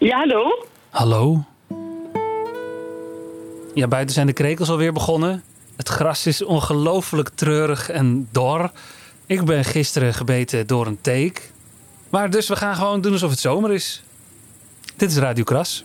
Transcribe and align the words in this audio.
Ja, 0.00 0.18
hallo? 0.18 0.66
Hallo? 0.90 1.44
Ja, 3.74 3.88
buiten 3.88 4.14
zijn 4.14 4.26
de 4.26 4.32
krekels 4.32 4.68
alweer 4.68 4.92
begonnen. 4.92 5.42
Het 5.76 5.88
gras 5.88 6.26
is 6.26 6.44
ongelooflijk 6.44 7.28
treurig 7.28 7.90
en 7.90 8.28
dor. 8.32 8.70
Ik 9.26 9.44
ben 9.44 9.64
gisteren 9.64 10.14
gebeten 10.14 10.66
door 10.66 10.86
een 10.86 11.00
teek. 11.00 11.52
Maar 12.08 12.30
dus 12.30 12.48
we 12.48 12.56
gaan 12.56 12.74
gewoon 12.74 13.00
doen 13.00 13.12
alsof 13.12 13.30
het 13.30 13.38
zomer 13.38 13.72
is. 13.72 14.02
Dit 14.96 15.10
is 15.10 15.16
Radio 15.16 15.44
Kras. 15.44 15.84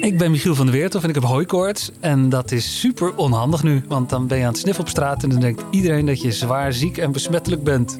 Ik 0.00 0.18
ben 0.18 0.30
Michiel 0.30 0.54
van 0.54 0.66
der 0.66 0.74
Weertof 0.74 1.02
en 1.02 1.08
ik 1.08 1.14
heb 1.14 1.24
hooikoorts. 1.24 1.90
En 2.00 2.28
dat 2.28 2.50
is 2.50 2.80
super 2.80 3.16
onhandig 3.16 3.62
nu, 3.62 3.84
want 3.88 4.10
dan 4.10 4.26
ben 4.26 4.38
je 4.38 4.44
aan 4.44 4.50
het 4.50 4.60
sniffen 4.60 4.84
op 4.84 4.90
straat... 4.90 5.22
en 5.22 5.28
dan 5.28 5.40
denkt 5.40 5.62
iedereen 5.70 6.06
dat 6.06 6.22
je 6.22 6.32
zwaar 6.32 6.72
ziek 6.72 6.98
en 6.98 7.12
besmettelijk 7.12 7.62
bent. 7.64 7.98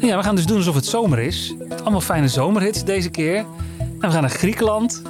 Ja, 0.00 0.16
we 0.16 0.22
gaan 0.22 0.36
dus 0.36 0.46
doen 0.46 0.56
alsof 0.56 0.74
het 0.74 0.86
zomer 0.86 1.18
is. 1.18 1.54
Allemaal 1.80 2.00
fijne 2.00 2.28
zomerhits 2.28 2.84
deze 2.84 3.10
keer. 3.10 3.36
En 3.78 4.00
we 4.00 4.10
gaan 4.10 4.20
naar 4.20 4.30
Griekenland, 4.30 5.02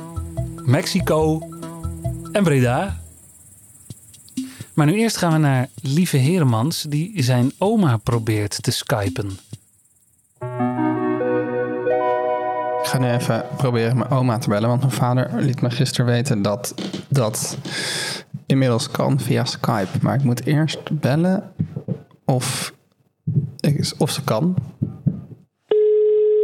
Mexico 0.65 1.49
en 2.33 2.43
Breda. 2.43 3.01
Maar 4.75 4.87
nu 4.87 4.95
eerst 4.95 5.17
gaan 5.17 5.33
we 5.33 5.39
naar 5.39 5.69
Lieve 5.83 6.17
Heremans... 6.17 6.83
die 6.83 7.23
zijn 7.23 7.53
oma 7.59 7.97
probeert 7.97 8.63
te 8.63 8.71
skypen. 8.71 9.31
Ik 12.83 12.89
ga 12.89 12.99
nu 12.99 13.11
even 13.11 13.45
proberen 13.57 13.97
mijn 13.97 14.11
oma 14.11 14.39
te 14.39 14.49
bellen. 14.49 14.69
Want 14.69 14.81
mijn 14.81 14.93
vader 14.93 15.31
liet 15.43 15.61
me 15.61 15.71
gisteren 15.71 16.07
weten 16.07 16.43
dat 16.43 16.75
dat 17.09 17.57
inmiddels 18.47 18.91
kan 18.91 19.21
via 19.21 19.45
Skype. 19.45 19.99
Maar 20.01 20.15
ik 20.15 20.25
moet 20.25 20.47
eerst 20.47 21.01
bellen 21.01 21.53
of, 22.25 22.73
of 23.99 24.11
ze 24.11 24.25
kan. 24.25 24.57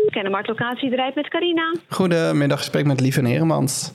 Kennemarkt 0.07 0.49
locatie 0.49 0.95
rijdt 0.95 1.17
met 1.17 1.29
Carina. 1.29 1.75
Goedemiddag, 1.89 2.63
spreek 2.63 2.87
met 2.87 3.01
Lieve 3.01 3.27
Heremans. 3.27 3.93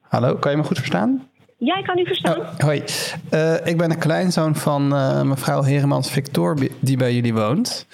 Hallo, 0.00 0.34
kan 0.36 0.50
je 0.50 0.56
me 0.56 0.64
goed 0.64 0.76
verstaan? 0.78 1.28
Jij 1.58 1.82
kan 1.82 1.98
u 1.98 2.04
verstaan? 2.06 2.38
Oh, 2.38 2.58
hoi, 2.58 2.82
Eh, 3.30 3.66
ik 3.66 3.76
ben 3.76 3.88
de 3.88 3.96
kleinzoon 3.96 4.54
van 4.56 4.94
eh, 4.94 5.22
mevrouw 5.22 5.62
Heremans 5.62 6.10
Victor, 6.10 6.56
die 6.80 6.96
bij 6.96 7.14
jullie 7.14 7.34
woont. 7.34 7.86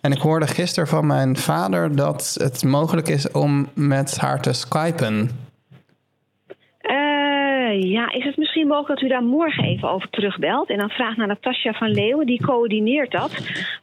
En 0.00 0.12
ik 0.12 0.18
hoorde 0.18 0.46
gisteren 0.46 0.88
van 0.88 1.06
mijn 1.06 1.36
vader 1.36 1.96
dat 1.96 2.36
het 2.40 2.64
mogelijk 2.64 3.08
is 3.08 3.30
om 3.30 3.68
met 3.74 4.16
haar 4.16 4.40
te 4.42 4.52
skypen. 4.52 5.30
Ja, 7.80 8.12
is 8.12 8.24
het 8.24 8.36
misschien 8.36 8.66
mogelijk 8.66 9.00
dat 9.00 9.10
u 9.10 9.12
daar 9.12 9.22
morgen 9.22 9.64
even 9.64 9.90
over 9.90 10.10
terugbelt? 10.10 10.70
En 10.70 10.78
dan 10.78 10.88
vraagt 10.90 11.16
naar 11.16 11.26
Natasja 11.26 11.72
van 11.72 11.88
Leeuwen, 11.90 12.26
die 12.26 12.42
coördineert 12.46 13.10
dat. 13.10 13.30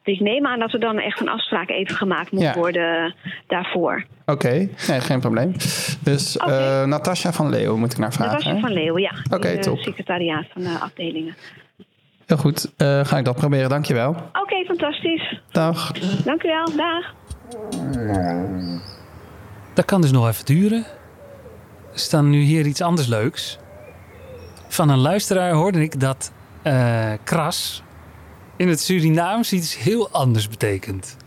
Dus 0.04 0.14
ik 0.14 0.20
neem 0.20 0.46
aan 0.46 0.60
dat 0.60 0.74
er 0.74 0.80
dan 0.80 1.00
echt 1.00 1.20
een 1.22 1.30
afspraak 1.30 1.70
even 1.70 1.96
gemaakt 1.96 2.32
moet 2.32 2.42
Ja. 2.42 2.54
worden 2.54 3.16
daarvoor. 3.48 4.04
Oké, 4.26 4.50
nee, 4.88 5.00
geen 5.02 5.20
probleem. 5.20 5.52
Dus 6.04 6.38
eh, 6.38 6.84
Natasja 6.86 7.32
van 7.34 7.50
Leeuwen 7.50 7.80
moet 7.80 7.92
ik 7.92 7.98
naar 7.98 8.14
vragen. 8.14 8.32
Natasja 8.34 8.60
van 8.60 8.74
Leeuwen, 8.74 9.02
ja. 9.02 9.12
Oké, 9.32 9.48
eh, 9.48 9.60
top. 9.60 9.78
secretariaat 9.80 10.46
van 10.54 10.62
de 10.62 10.78
afdelingen. 10.82 11.36
Heel 12.26 12.38
goed, 12.38 12.74
eh, 12.78 13.06
ga 13.06 13.18
ik 13.18 13.26
dat 13.26 13.36
proberen. 13.36 13.70
Dankjewel. 13.70 14.10
Oké, 14.34 14.64
fantastisch. 14.66 15.42
Dag. 15.52 15.92
Dank 16.24 16.44
u 16.44 16.48
wel. 16.48 16.66
Dag. 16.76 17.14
Dat 19.74 19.86
kan 19.86 20.02
dus 20.02 20.12
nog 20.12 20.28
even 20.28 20.46
duren. 20.46 20.86
Er 21.94 22.00
staat 22.00 22.24
nu 22.24 22.40
hier 22.42 22.66
iets 22.66 22.82
anders 22.82 23.08
leuks. 23.08 23.60
Van 24.74 24.90
een 24.90 25.00
luisteraar 25.00 25.52
hoorde 25.52 25.82
ik 25.82 26.00
dat 26.00 26.32
eh, 26.62 27.12
kras 27.24 27.84
in 28.56 28.68
het 28.68 28.82
Surinaams 28.82 29.54
iets 29.54 29.78
heel 29.78 30.10
anders 30.10 30.50
betekent. 30.50 31.18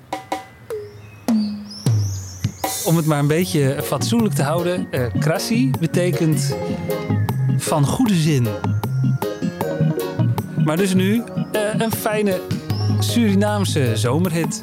Om 2.85 2.97
het 2.97 3.07
maar 3.07 3.19
een 3.19 3.27
beetje 3.27 3.83
fatsoenlijk 3.83 4.35
te 4.35 4.43
houden. 4.43 4.91
eh 4.91 5.07
krassie 5.19 5.71
betekent 5.79 6.57
van 7.57 7.85
goede 7.85 8.15
zin. 8.15 8.47
Maar 10.65 10.77
dus 10.77 10.95
nu 10.95 11.23
eh, 11.53 11.61
een 11.79 11.93
fijne 11.93 12.41
Surinaamse 12.99 13.97
zomerhit. 13.97 14.61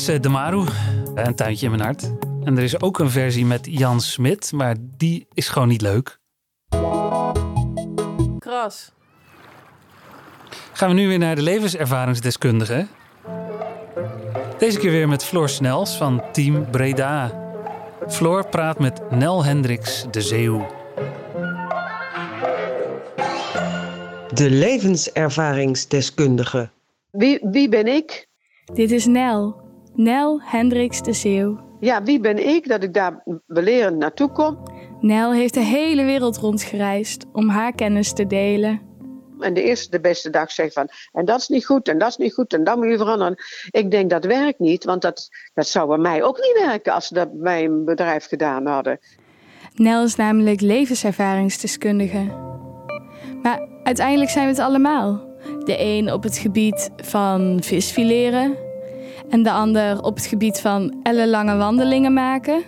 Was 0.00 0.08
eh, 0.08 0.20
De 0.20 0.28
Maru, 0.28 0.64
een 1.14 1.34
tuintje 1.34 1.64
in 1.64 1.70
mijn 1.72 1.82
hart. 1.82 2.12
En 2.44 2.56
er 2.56 2.62
is 2.62 2.80
ook 2.80 2.98
een 2.98 3.10
versie 3.10 3.46
met 3.46 3.66
Jan 3.70 4.00
Smit, 4.00 4.52
maar 4.52 4.76
die 4.96 5.26
is 5.34 5.48
gewoon 5.48 5.68
niet 5.68 5.80
leuk. 5.80 6.18
Kras. 8.38 8.92
Gaan 10.72 10.88
we 10.88 10.94
nu 10.94 11.08
weer 11.08 11.18
naar 11.18 11.34
de 11.34 11.42
levenservaringsdeskundige. 11.42 12.86
Deze 14.58 14.78
keer 14.78 14.90
weer 14.90 15.08
met 15.08 15.24
Floor 15.24 15.48
Snels 15.48 15.96
van 15.96 16.22
Team 16.32 16.70
Breda. 16.70 17.32
Floor 18.08 18.48
praat 18.48 18.78
met 18.78 19.10
Nel 19.10 19.44
Hendricks 19.44 20.04
de 20.10 20.20
Zeeuw. 20.20 20.66
De 24.34 24.50
levenservaringsdeskundige. 24.50 26.70
Wie, 27.10 27.38
wie 27.42 27.68
ben 27.68 27.86
ik? 27.86 28.28
Dit 28.72 28.90
is 28.90 29.06
Nel. 29.06 29.59
Nel 29.94 30.40
Hendricks 30.42 31.02
de 31.02 31.12
Zeeuw. 31.12 31.60
Ja, 31.80 32.02
wie 32.02 32.20
ben 32.20 32.48
ik 32.48 32.68
dat 32.68 32.82
ik 32.82 32.94
daar 32.94 33.22
belerend 33.46 33.96
naartoe 33.96 34.30
kom? 34.30 34.62
Nel 35.00 35.32
heeft 35.32 35.54
de 35.54 35.60
hele 35.60 36.04
wereld 36.04 36.36
rondgereisd 36.36 37.26
om 37.32 37.48
haar 37.48 37.72
kennis 37.72 38.12
te 38.12 38.26
delen. 38.26 38.80
En 39.38 39.54
de 39.54 39.62
eerste, 39.62 39.90
de 39.90 40.00
beste 40.00 40.30
dag 40.30 40.50
zegt 40.50 40.72
van, 40.72 40.88
en 41.12 41.24
dat 41.24 41.40
is 41.40 41.48
niet 41.48 41.66
goed, 41.66 41.88
en 41.88 41.98
dat 41.98 42.08
is 42.08 42.16
niet 42.16 42.34
goed, 42.34 42.52
en 42.52 42.64
dat 42.64 42.76
moet 42.76 42.90
je 42.90 42.96
veranderen. 42.96 43.36
Ik 43.70 43.90
denk 43.90 44.10
dat 44.10 44.24
werkt 44.24 44.58
niet, 44.58 44.84
want 44.84 45.02
dat, 45.02 45.28
dat 45.54 45.68
zou 45.68 45.88
bij 45.88 45.98
mij 45.98 46.22
ook 46.22 46.36
niet 46.36 46.66
werken 46.66 46.92
als 46.92 47.06
ze 47.06 47.14
dat 47.14 47.32
bij 47.32 47.68
mijn 47.68 47.84
bedrijf 47.84 48.26
gedaan 48.26 48.66
hadden. 48.66 48.98
Nel 49.74 50.04
is 50.04 50.16
namelijk 50.16 50.60
levenservaringsdeskundige. 50.60 52.24
Maar 53.42 53.68
uiteindelijk 53.82 54.30
zijn 54.30 54.44
we 54.44 54.50
het 54.50 54.60
allemaal. 54.60 55.28
De 55.64 55.76
een 55.78 56.12
op 56.12 56.22
het 56.22 56.38
gebied 56.38 56.90
van 56.96 57.58
visfileren 57.62 58.68
en 59.30 59.42
de 59.42 59.50
ander 59.50 60.02
op 60.02 60.14
het 60.14 60.26
gebied 60.26 60.60
van 60.60 61.00
ellenlange 61.02 61.56
wandelingen 61.56 62.12
maken. 62.12 62.62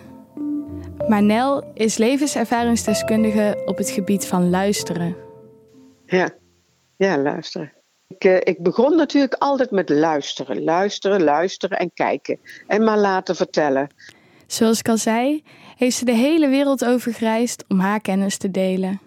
Maar 1.07 1.23
Nel 1.23 1.71
is 1.73 1.97
levenservaringsdeskundige 1.97 3.61
op 3.65 3.77
het 3.77 3.89
gebied 3.89 4.25
van 4.25 4.49
luisteren. 4.49 5.15
Ja, 6.05 6.29
ja 6.97 7.17
luisteren. 7.17 7.73
Ik, 8.07 8.23
eh, 8.23 8.35
ik 8.35 8.63
begon 8.63 8.95
natuurlijk 8.95 9.33
altijd 9.33 9.71
met 9.71 9.89
luisteren, 9.89 10.63
luisteren, 10.63 11.23
luisteren 11.23 11.79
en 11.79 11.91
kijken. 11.93 12.39
En 12.67 12.83
maar 12.83 12.97
laten 12.97 13.35
vertellen. 13.35 13.87
Zoals 14.47 14.79
ik 14.79 14.89
al 14.89 14.97
zei, 14.97 15.43
heeft 15.77 15.97
ze 15.97 16.05
de 16.05 16.15
hele 16.15 16.49
wereld 16.49 16.85
over 16.85 17.13
gereisd 17.13 17.65
om 17.67 17.79
haar 17.79 18.01
kennis 18.01 18.37
te 18.37 18.51
delen. 18.51 19.01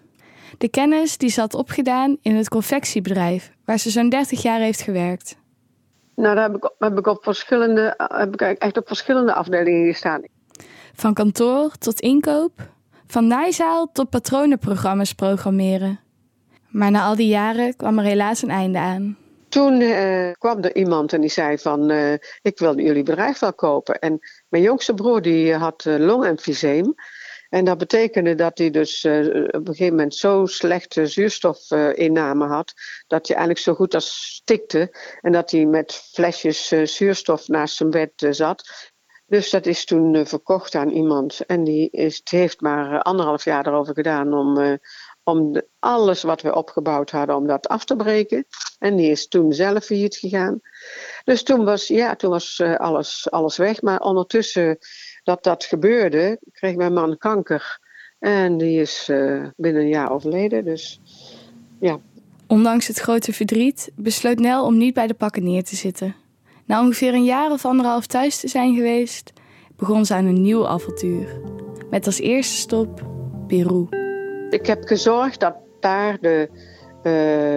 De 0.58 0.68
kennis 0.68 1.16
die 1.16 1.30
ze 1.30 1.40
had 1.40 1.54
opgedaan 1.54 2.16
in 2.22 2.36
het 2.36 2.48
confectiebedrijf, 2.48 3.52
waar 3.64 3.78
ze 3.78 3.90
zo'n 3.90 4.08
30 4.08 4.42
jaar 4.42 4.60
heeft 4.60 4.80
gewerkt. 4.80 5.36
Nou, 6.16 6.34
daar 6.34 6.44
heb 6.44 6.56
ik, 6.56 6.70
heb 6.78 6.98
ik, 6.98 7.06
op, 7.06 7.24
verschillende, 7.24 7.94
heb 7.96 8.32
ik 8.32 8.40
echt 8.40 8.76
op 8.76 8.86
verschillende 8.86 9.32
afdelingen 9.32 9.86
gestaan. 9.86 10.22
Van 10.94 11.14
kantoor 11.14 11.70
tot 11.78 12.00
inkoop, 12.00 12.52
van 13.06 13.26
naaizaal 13.26 13.92
tot 13.92 14.10
patronenprogramma's 14.10 15.12
programmeren. 15.12 16.00
Maar 16.68 16.90
na 16.90 17.04
al 17.04 17.16
die 17.16 17.28
jaren 17.28 17.76
kwam 17.76 17.98
er 17.98 18.04
helaas 18.04 18.42
een 18.42 18.50
einde 18.50 18.78
aan. 18.78 19.16
Toen 19.48 19.80
eh, 19.80 20.32
kwam 20.32 20.62
er 20.62 20.76
iemand 20.76 21.12
en 21.12 21.20
die 21.20 21.30
zei 21.30 21.58
van, 21.58 21.90
eh, 21.90 22.12
ik 22.42 22.58
wil 22.58 22.80
jullie 22.80 23.02
bedrijf 23.02 23.38
wel 23.38 23.54
kopen. 23.54 23.98
En 23.98 24.18
mijn 24.48 24.62
jongste 24.62 24.94
broer 24.94 25.22
die 25.22 25.54
had 25.54 25.84
uh, 25.84 25.98
longemfyseem. 25.98 26.94
En 27.48 27.64
dat 27.64 27.78
betekende 27.78 28.34
dat 28.34 28.58
hij 28.58 28.70
dus 28.70 29.04
uh, 29.04 29.44
op 29.44 29.54
een 29.54 29.66
gegeven 29.66 29.94
moment 29.94 30.14
zo 30.14 30.46
slechte 30.46 31.06
zuurstofinname 31.06 32.46
had, 32.46 32.72
dat 33.06 33.26
hij 33.26 33.36
eigenlijk 33.36 33.66
zo 33.66 33.74
goed 33.74 33.94
als 33.94 34.34
stikte. 34.34 34.96
En 35.20 35.32
dat 35.32 35.50
hij 35.50 35.66
met 35.66 35.92
flesjes 35.94 36.72
uh, 36.72 36.86
zuurstof 36.86 37.48
naast 37.48 37.76
zijn 37.76 37.90
bed 37.90 38.22
uh, 38.22 38.32
zat. 38.32 38.92
Dus 39.26 39.50
dat 39.50 39.66
is 39.66 39.84
toen 39.84 40.26
verkocht 40.26 40.74
aan 40.74 40.90
iemand. 40.90 41.40
En 41.46 41.64
die 41.64 41.90
is, 41.90 42.20
heeft 42.24 42.60
maar 42.60 43.02
anderhalf 43.02 43.44
jaar 43.44 43.66
erover 43.66 43.94
gedaan 43.94 44.34
om, 44.34 44.78
om 45.22 45.62
alles 45.78 46.22
wat 46.22 46.42
we 46.42 46.54
opgebouwd 46.54 47.10
hadden, 47.10 47.36
om 47.36 47.46
dat 47.46 47.68
af 47.68 47.84
te 47.84 47.96
breken. 47.96 48.46
En 48.78 48.96
die 48.96 49.10
is 49.10 49.28
toen 49.28 49.52
zelf 49.52 49.84
failliet 49.84 50.16
gegaan. 50.16 50.60
Dus 51.24 51.42
toen 51.42 51.64
was, 51.64 51.86
ja, 51.86 52.16
toen 52.16 52.30
was 52.30 52.60
alles, 52.76 53.30
alles 53.30 53.56
weg. 53.56 53.82
Maar 53.82 54.00
ondertussen 54.00 54.78
dat 55.26 55.42
dat 55.42 55.64
gebeurde, 55.64 56.38
kreeg 56.52 56.76
mijn 56.76 56.92
man 56.92 57.18
kanker. 57.18 57.78
En 58.18 58.58
die 58.58 58.80
is 58.80 59.08
uh, 59.10 59.46
binnen 59.56 59.82
een 59.82 59.88
jaar 59.88 60.12
overleden. 60.12 60.64
Dus 60.64 61.00
ja. 61.80 61.98
Ondanks 62.46 62.86
het 62.86 62.98
grote 62.98 63.32
verdriet 63.32 63.90
besloot 63.94 64.38
Nel 64.38 64.64
om 64.64 64.76
niet 64.76 64.94
bij 64.94 65.06
de 65.06 65.14
pakken 65.14 65.44
neer 65.44 65.64
te 65.64 65.76
zitten. 65.76 66.14
Na 66.64 66.80
ongeveer 66.80 67.14
een 67.14 67.24
jaar 67.24 67.50
of 67.50 67.64
anderhalf 67.64 68.06
thuis 68.06 68.40
te 68.40 68.48
zijn 68.48 68.74
geweest, 68.74 69.32
begon 69.76 70.04
ze 70.04 70.14
aan 70.14 70.26
een 70.26 70.42
nieuw 70.42 70.66
avontuur. 70.66 71.40
Met 71.90 72.06
als 72.06 72.20
eerste 72.20 72.56
stop 72.56 73.02
Peru. 73.46 73.86
Ik 74.50 74.66
heb 74.66 74.84
gezorgd 74.84 75.40
dat 75.40 75.54
daar 75.80 76.18
de, 76.20 76.48
uh, 76.52 77.02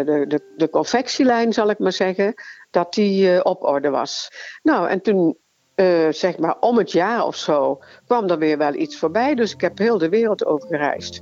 de, 0.06 0.26
de, 0.28 0.54
de 0.58 0.70
confectielijn, 0.70 1.54
zal 1.54 1.70
ik 1.70 1.80
maar 1.80 1.94
zeggen, 1.94 2.34
dat 2.72 2.94
die 2.94 3.34
uh, 3.34 3.40
op 3.44 3.64
orde 3.64 3.90
was. 3.90 4.32
Nou, 4.64 4.90
en 4.90 5.02
toen 5.02 5.38
uh, 5.80 6.08
zeg 6.10 6.38
maar 6.38 6.60
om 6.60 6.78
het 6.78 6.92
jaar 6.92 7.26
of 7.26 7.36
zo 7.36 7.82
kwam 8.06 8.30
er 8.30 8.38
weer 8.38 8.58
wel 8.58 8.74
iets 8.74 8.98
voorbij. 8.98 9.36
Dus 9.36 9.54
ik 9.54 9.62
heb 9.62 9.78
heel 9.78 9.98
de 9.98 10.10
wereld 10.10 10.46
over 10.46 10.68
gereisd. 10.68 11.20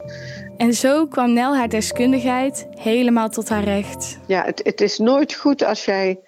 En 0.57 0.74
zo 0.74 1.07
kwam 1.07 1.33
Nel 1.33 1.56
haar 1.56 1.69
deskundigheid 1.69 2.68
helemaal 2.69 3.30
tot 3.30 3.50
haar 3.50 3.63
recht. 3.63 4.19
Ja, 4.27 4.44
het, 4.44 4.62
het 4.63 4.81
is 4.81 4.98
nooit 4.98 5.33
goed 5.33 5.63
als 5.63 5.86
jij 5.86 6.19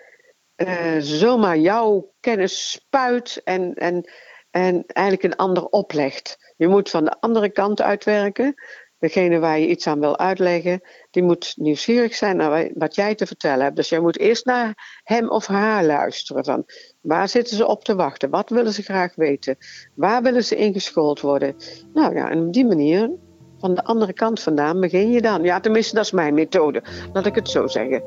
uh, 0.56 0.96
zomaar 1.00 1.58
jouw 1.58 2.14
kennis 2.20 2.72
spuit 2.72 3.42
en, 3.44 3.74
en, 3.74 4.12
en 4.52 4.84
eigenlijk 4.86 5.24
een 5.24 5.46
ander 5.46 5.66
oplegt. 5.66 6.54
Je 6.58 6.68
moet 6.68 6.90
van 6.90 7.06
de 7.06 7.16
andere 7.20 7.50
kant 7.50 7.82
uitwerken. 7.82 8.54
Degene 9.00 9.40
waar 9.40 9.60
je 9.60 9.68
iets 9.68 9.88
aan 9.88 10.00
wil 10.00 10.18
uitleggen, 10.18 10.82
die 11.12 11.24
moet 11.24 11.54
nieuwsgierig 11.56 12.16
zijn 12.16 12.38
naar 12.38 12.70
wat 12.74 12.96
jij 12.96 13.16
te 13.16 13.26
vertellen 13.26 13.64
hebt. 13.64 13.76
Dus 13.76 13.90
jij 13.90 14.00
moet 14.00 14.20
eerst 14.20 14.46
naar 14.46 15.00
hem 15.04 15.30
of 15.30 15.48
haar 15.48 15.84
luisteren. 15.84 16.46
Van 16.46 16.66
waar 17.02 17.30
zitten 17.30 17.58
ze 17.58 17.68
op 17.68 17.84
te 17.84 17.96
wachten? 17.96 18.30
Wat 18.30 18.50
willen 18.50 18.74
ze 18.74 18.82
graag 18.82 19.16
weten? 19.16 19.58
Waar 19.94 20.22
willen 20.22 20.44
ze 20.44 20.56
ingeschoold 20.56 21.22
worden? 21.22 21.56
Nou 21.94 22.16
ja, 22.16 22.30
en 22.30 22.48
op 22.48 22.54
die 22.54 22.66
manier, 22.66 23.12
van 23.60 23.76
de 23.76 23.84
andere 23.84 24.14
kant 24.14 24.40
vandaan, 24.40 24.80
begin 24.80 25.12
je 25.12 25.22
dan. 25.22 25.44
Ja, 25.44 25.60
tenminste, 25.60 25.96
dat 25.96 26.06
is 26.06 26.12
mijn 26.12 26.34
methode. 26.34 26.84
Laat 27.14 27.26
ik 27.26 27.36
het 27.36 27.50
zo 27.50 27.68
zeggen. 27.68 28.04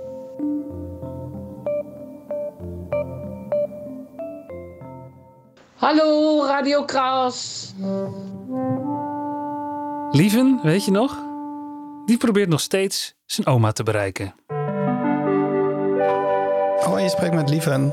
Hallo, 5.74 6.44
Radio 6.44 6.84
Kras. 6.84 7.72
Lieven, 10.10 10.60
weet 10.62 10.84
je 10.84 10.90
nog? 10.90 11.18
Die 12.06 12.16
probeert 12.16 12.48
nog 12.48 12.60
steeds 12.60 13.14
zijn 13.26 13.46
oma 13.46 13.72
te 13.72 13.82
bereiken. 13.82 14.34
Oh, 16.86 17.00
je 17.00 17.08
spreekt 17.08 17.34
met 17.34 17.50
Lieven. 17.50 17.92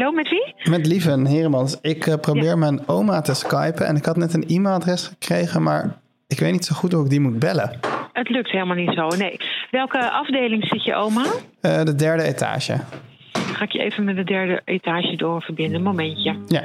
Hallo, 0.00 0.14
met 0.14 0.28
wie? 0.28 0.54
Met 0.70 0.86
Lieven 0.86 1.26
Heremans. 1.26 1.78
Ik 1.82 2.06
uh, 2.06 2.14
probeer 2.14 2.44
ja. 2.44 2.56
mijn 2.56 2.88
oma 2.88 3.20
te 3.20 3.34
skypen 3.34 3.86
en 3.86 3.96
ik 3.96 4.04
had 4.04 4.16
net 4.16 4.34
een 4.34 4.44
e-mailadres 4.48 5.06
gekregen, 5.06 5.62
maar 5.62 5.98
ik 6.26 6.38
weet 6.38 6.52
niet 6.52 6.64
zo 6.64 6.74
goed 6.74 6.92
hoe 6.92 7.04
ik 7.04 7.10
die 7.10 7.20
moet 7.20 7.38
bellen. 7.38 7.80
Het 8.12 8.28
lukt 8.28 8.50
helemaal 8.50 8.76
niet 8.76 8.92
zo, 8.94 9.08
nee. 9.08 9.36
Welke 9.70 10.10
afdeling 10.10 10.64
zit 10.66 10.84
je 10.84 10.94
oma? 10.94 11.24
Uh, 11.62 11.82
de 11.82 11.94
derde 11.94 12.22
etage. 12.22 12.76
Ga 13.32 13.64
ik 13.64 13.72
je 13.72 13.78
even 13.78 14.04
met 14.04 14.16
de 14.16 14.24
derde 14.24 14.62
etage 14.64 15.16
doorverbinden. 15.16 15.82
Momentje. 15.82 16.36
Ja. 16.46 16.62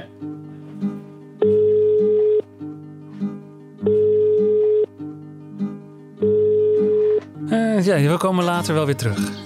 Uh, 7.50 7.86
ja, 7.86 8.12
we 8.12 8.18
komen 8.18 8.44
later 8.44 8.74
wel 8.74 8.86
weer 8.86 8.96
terug. 8.96 9.46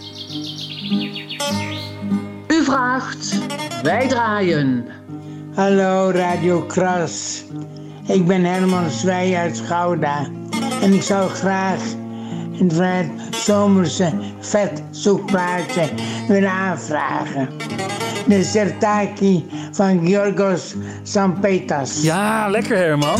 Vraagt, 2.69 3.39
wij 3.83 4.07
draaien. 4.07 4.85
Hallo 5.55 6.11
Radio 6.11 6.61
Kras. 6.61 7.43
Ik 8.07 8.27
ben 8.27 8.43
Herman 8.43 8.89
Zwij 8.89 9.35
uit 9.35 9.59
Gouda. 9.59 10.27
En 10.81 10.93
ik 10.93 11.01
zou 11.01 11.29
graag 11.29 11.81
een 12.59 12.71
vet 12.71 13.09
zomerse 13.31 14.13
vetzoekplaatje 14.39 15.89
willen 16.27 16.51
aanvragen. 16.51 17.49
De 18.27 18.43
Sertaki 18.43 19.49
van 19.71 20.07
Georgos 20.07 20.75
Sampetas. 21.03 22.01
Ja, 22.01 22.49
lekker 22.49 22.77
Herman. 22.77 23.19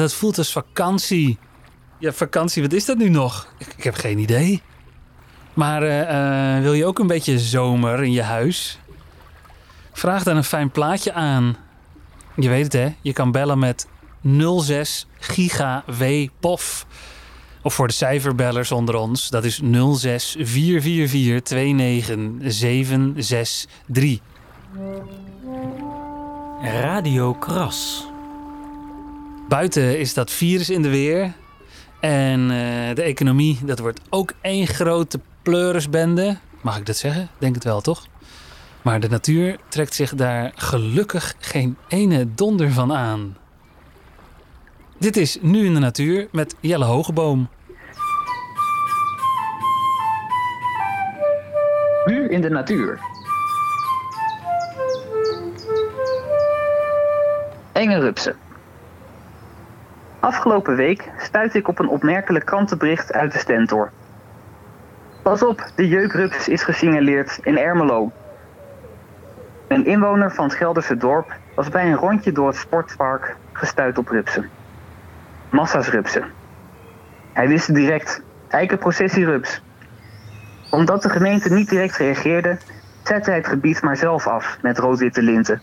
Dat 0.00 0.14
voelt 0.14 0.38
als 0.38 0.52
vakantie. 0.52 1.38
Ja, 1.98 2.12
vakantie, 2.12 2.62
wat 2.62 2.72
is 2.72 2.84
dat 2.84 2.96
nu 2.96 3.08
nog? 3.08 3.54
Ik, 3.58 3.82
heb 3.82 3.94
geen 3.94 4.18
idee. 4.18 4.62
Maar 5.54 5.82
eh, 5.82 6.56
eh, 6.56 6.62
wil 6.62 6.72
je 6.72 6.86
ook 6.86 6.98
een 6.98 7.06
beetje 7.06 7.38
zomer 7.38 8.02
in 8.02 8.12
je 8.12 8.22
huis? 8.22 8.78
Vraag 9.92 10.22
dan 10.22 10.36
een 10.36 10.44
fijn 10.44 10.70
plaatje 10.70 11.12
aan. 11.12 11.56
Je 12.36 12.48
weet 12.48 12.64
het 12.64 12.72
hè, 12.72 12.94
je 13.00 13.12
kan 13.12 13.32
bellen 13.32 13.58
met 13.58 13.86
06 14.58 15.06
giga 15.18 15.84
W 15.98 16.26
POF. 16.40 16.86
Of 17.62 17.74
voor 17.74 17.86
de 17.86 17.92
cijferbellers 17.92 18.72
onder 18.72 18.94
ons, 18.94 19.28
dat 19.28 19.44
is 19.44 19.60
06 19.94 20.36
444 20.38 21.72
29 21.72 22.52
763. 22.52 24.18
Radio 26.62 27.34
Kras. 27.34 28.09
Buiten 29.50 29.98
is 29.98 30.14
dat 30.14 30.30
virus 30.30 30.70
in 30.70 30.82
de 30.82 30.88
weer. 30.88 31.32
En 32.00 32.40
eh, 32.40 32.94
de 32.94 33.02
economie, 33.02 33.58
dat 33.64 33.78
wordt 33.78 34.00
ook 34.08 34.32
één 34.40 34.66
grote 34.66 35.20
pleurisbende. 35.42 36.38
Mag 36.60 36.78
ik 36.78 36.86
dat 36.86 36.96
zeggen? 36.96 37.28
Denk 37.38 37.54
het 37.54 37.64
wel, 37.64 37.80
toch? 37.80 38.06
Maar 38.82 39.00
de 39.00 39.08
natuur 39.08 39.58
trekt 39.68 39.94
zich 39.94 40.14
daar 40.14 40.52
gelukkig 40.54 41.34
geen 41.38 41.76
ene 41.88 42.34
donder 42.34 42.70
van 42.70 42.92
aan. 42.92 43.36
Dit 44.98 45.16
is 45.16 45.38
Nu 45.40 45.64
in 45.66 45.74
de 45.74 45.80
Natuur 45.80 46.28
met 46.32 46.54
Jelle 46.60 46.84
Hogeboom. 46.84 47.48
Nu 52.04 52.28
in 52.28 52.40
de 52.40 52.50
natuur. 52.50 53.00
Enge 57.72 57.98
rupsen. 57.98 58.36
Afgelopen 60.20 60.76
week 60.76 61.10
stuitte 61.18 61.58
ik 61.58 61.68
op 61.68 61.78
een 61.78 61.88
opmerkelijk 61.88 62.44
krantenbericht 62.44 63.12
uit 63.12 63.32
de 63.32 63.38
Stentor. 63.38 63.90
Pas 65.22 65.42
op, 65.42 65.70
de 65.74 65.88
jeukrups 65.88 66.48
is 66.48 66.62
gesignaleerd 66.62 67.38
in 67.42 67.58
Ermelo. 67.58 68.12
Een 69.68 69.86
inwoner 69.86 70.32
van 70.32 70.44
het 70.44 70.54
Gelderse 70.54 70.96
dorp 70.96 71.32
was 71.54 71.68
bij 71.68 71.86
een 71.86 71.96
rondje 71.96 72.32
door 72.32 72.46
het 72.46 72.56
sportpark 72.56 73.36
gestuit 73.52 73.98
op 73.98 74.08
rupsen. 74.08 74.50
Massa's 75.50 75.88
rupsen. 75.88 76.24
Hij 77.32 77.48
wist 77.48 77.74
direct, 77.74 78.22
eikenprocessierups. 78.48 79.62
Omdat 80.70 81.02
de 81.02 81.08
gemeente 81.08 81.52
niet 81.52 81.68
direct 81.68 81.96
reageerde, 81.96 82.58
zette 83.02 83.30
hij 83.30 83.38
het 83.38 83.48
gebied 83.48 83.82
maar 83.82 83.96
zelf 83.96 84.26
af 84.26 84.58
met 84.62 84.78
rood-witte 84.78 85.22
linten. 85.22 85.62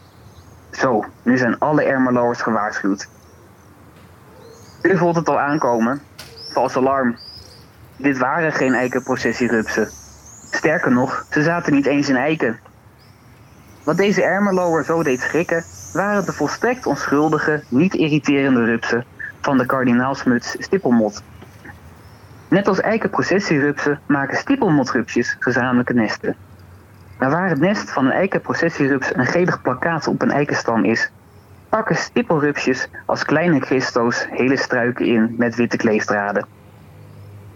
Zo, 0.71 1.05
nu 1.23 1.37
zijn 1.37 1.59
alle 1.59 1.83
Ermeloers 1.83 2.41
gewaarschuwd. 2.41 3.07
U 4.81 4.97
voelt 4.97 5.15
het 5.15 5.29
al 5.29 5.39
aankomen. 5.39 6.01
Vals 6.53 6.75
alarm. 6.75 7.15
Dit 7.97 8.17
waren 8.17 8.51
geen 8.51 8.73
eikenprocessierupsen. 8.73 9.89
Sterker 10.51 10.91
nog, 10.91 11.25
ze 11.29 11.43
zaten 11.43 11.73
niet 11.73 11.85
eens 11.85 12.09
in 12.09 12.15
eiken. 12.15 12.59
Wat 13.83 13.97
deze 13.97 14.23
Ermeloer 14.23 14.83
zo 14.83 15.03
deed 15.03 15.19
schrikken, 15.19 15.63
waren 15.93 16.25
de 16.25 16.33
volstrekt 16.33 16.85
onschuldige, 16.85 17.63
niet 17.69 17.93
irriterende 17.93 18.63
rupsen 18.63 19.05
van 19.41 19.57
de 19.57 19.65
kardinaalsmuts 19.65 20.55
stippelmot. 20.59 21.23
Net 22.47 22.67
als 22.67 22.81
eikenprocessierupsen 22.81 23.99
maken 24.05 24.37
stippelmotrupsjes 24.37 25.35
gezamenlijke 25.39 25.93
nesten. 25.93 26.35
Maar 27.19 27.29
waar 27.29 27.49
het 27.49 27.59
nest 27.59 27.91
van 27.91 28.05
een 28.05 28.11
eikenprocessierups 28.11 29.15
een 29.15 29.25
gelig 29.25 29.61
plakkaat 29.61 30.07
op 30.07 30.21
een 30.21 30.31
eikenstam 30.31 30.83
is, 30.83 31.11
pakken 31.77 31.95
stippelrupsjes 31.95 32.87
als 33.05 33.23
kleine 33.23 33.59
Christo's 33.59 34.27
hele 34.29 34.57
struiken 34.57 35.05
in 35.05 35.35
met 35.37 35.55
witte 35.55 35.77
kleefdraden. 35.77 36.45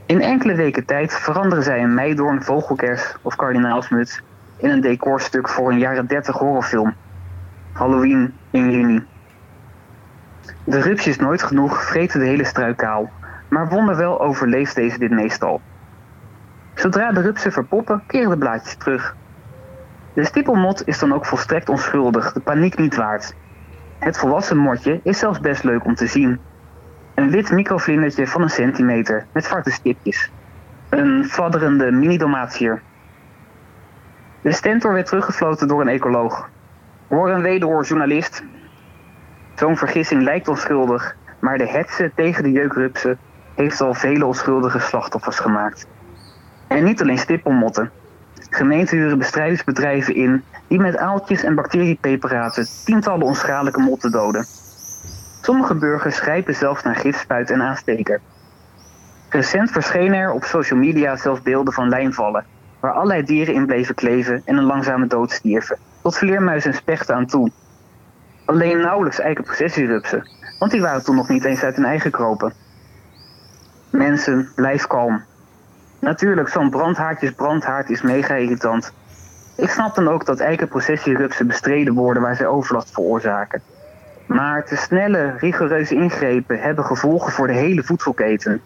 In 0.05 0.21
enkele 0.21 0.55
weken 0.55 0.85
tijd 0.85 1.13
veranderen 1.13 1.63
zij 1.63 1.83
een 1.83 1.93
meidoorn, 1.93 2.43
vogelkers 2.43 3.15
of 3.21 3.35
kardinaalsmuts 3.35 4.21
in 4.57 4.69
een 4.69 4.81
decorstuk 4.81 5.49
voor 5.49 5.71
een 5.71 5.79
jaren 5.79 6.07
30 6.07 6.37
horrorfilm. 6.37 6.93
Halloween 7.73 8.33
in 8.51 8.71
juni. 8.71 9.05
De 10.63 10.81
rupsjes 10.81 11.17
nooit 11.17 11.43
genoeg 11.43 11.83
vreten 11.83 12.19
de 12.19 12.25
hele 12.25 12.45
struik 12.45 12.77
kaal, 12.77 13.09
maar 13.49 13.69
wonderwel 13.69 14.21
overleeft 14.21 14.75
deze 14.75 14.97
dit 14.97 15.11
meestal. 15.11 15.61
Zodra 16.73 17.11
de 17.11 17.21
rupsen 17.21 17.51
verpoppen, 17.51 18.03
keren 18.07 18.29
de 18.29 18.37
blaadjes 18.37 18.75
terug. 18.75 19.15
De 20.13 20.25
stippelmot 20.25 20.87
is 20.87 20.99
dan 20.99 21.13
ook 21.13 21.25
volstrekt 21.25 21.69
onschuldig, 21.69 22.33
de 22.33 22.39
paniek 22.39 22.77
niet 22.77 22.95
waard. 22.95 23.33
Het 24.01 24.17
volwassen 24.17 24.57
motje 24.57 24.99
is 25.03 25.19
zelfs 25.19 25.39
best 25.39 25.63
leuk 25.63 25.85
om 25.85 25.95
te 25.95 26.07
zien. 26.07 26.39
Een 27.15 27.29
wit 27.29 27.51
microvlindertje 27.51 28.27
van 28.27 28.41
een 28.41 28.49
centimeter 28.49 29.25
met 29.31 29.45
zwarte 29.45 29.71
stipjes. 29.71 30.31
Een 30.89 31.25
fladderende 31.25 31.91
mini-domatier. 31.91 32.81
De 34.41 34.51
stentor 34.51 34.93
werd 34.93 35.05
teruggefloten 35.05 35.67
door 35.67 35.81
een 35.81 35.87
ecoloog. 35.87 36.49
Hoor 37.07 37.29
een 37.29 37.41
wederhoor 37.41 37.83
journalist. 37.83 38.43
Zo'n 39.55 39.77
vergissing 39.77 40.23
lijkt 40.23 40.47
onschuldig, 40.47 41.15
maar 41.39 41.57
de 41.57 41.69
hetze 41.69 42.11
tegen 42.15 42.43
de 42.43 42.51
jeukrupsen 42.51 43.17
heeft 43.55 43.81
al 43.81 43.93
vele 43.93 44.25
onschuldige 44.25 44.79
slachtoffers 44.79 45.39
gemaakt. 45.39 45.87
En 46.67 46.83
niet 46.83 47.01
alleen 47.01 47.17
stippelmotten. 47.17 47.91
Gemeenten 48.49 48.97
huren 48.97 49.17
bestrijdingsbedrijven 49.17 50.15
in 50.15 50.43
die 50.71 50.79
met 50.79 50.97
aaltjes 50.97 51.43
en 51.43 51.55
bacteriepreparaten 51.55 52.67
tientallen 52.85 53.25
onschadelijke 53.25 53.79
motten 53.79 54.11
doden. 54.11 54.45
Sommige 55.41 55.75
burgers 55.75 56.19
grijpen 56.19 56.55
zelfs 56.55 56.83
naar 56.83 56.95
gifspuit 56.95 57.49
en 57.49 57.61
aansteker. 57.61 58.21
Recent 59.29 59.71
verschenen 59.71 60.19
er 60.19 60.31
op 60.31 60.43
social 60.43 60.79
media 60.79 61.15
zelfs 61.15 61.41
beelden 61.41 61.73
van 61.73 61.89
lijnvallen, 61.89 62.45
waar 62.79 62.91
allerlei 62.93 63.23
dieren 63.23 63.53
in 63.53 63.65
bleven 63.65 63.95
kleven 63.95 64.41
en 64.45 64.57
een 64.57 64.63
langzame 64.63 65.07
dood 65.07 65.31
stierven, 65.31 65.77
tot 66.01 66.17
vleermuizen 66.17 66.71
en 66.71 66.77
spechten 66.77 67.15
aan 67.15 67.25
toe. 67.25 67.51
Alleen 68.45 68.81
nauwelijks 68.81 69.19
eikenprocessierupsen, 69.19 70.29
want 70.59 70.71
die 70.71 70.81
waren 70.81 71.03
toen 71.03 71.15
nog 71.15 71.29
niet 71.29 71.45
eens 71.45 71.63
uit 71.63 71.75
hun 71.75 71.85
eigen 71.85 72.11
kropen. 72.11 72.53
Mensen, 73.89 74.49
blijf 74.55 74.87
kalm. 74.87 75.23
Natuurlijk, 75.99 76.49
zo'n 76.49 76.69
brandhaartjes 76.69 77.31
brandhaard 77.31 77.89
is 77.89 78.01
mega 78.01 78.35
irritant. 78.35 78.93
Ik 79.61 79.69
snap 79.69 79.95
dan 79.95 80.07
ook 80.07 80.25
dat 80.25 80.39
eikenprocessierupsen 80.39 81.47
bestreden 81.47 81.93
worden 81.93 82.21
waar 82.21 82.35
zij 82.35 82.47
overlast 82.47 82.91
veroorzaken. 82.93 83.61
Maar 84.27 84.65
te 84.65 84.75
snelle, 84.75 85.33
rigoureuze 85.37 85.95
ingrepen 85.95 86.59
hebben 86.59 86.85
gevolgen 86.85 87.31
voor 87.31 87.47
de 87.47 87.53
hele 87.53 87.83
voedselketen. 87.83 88.61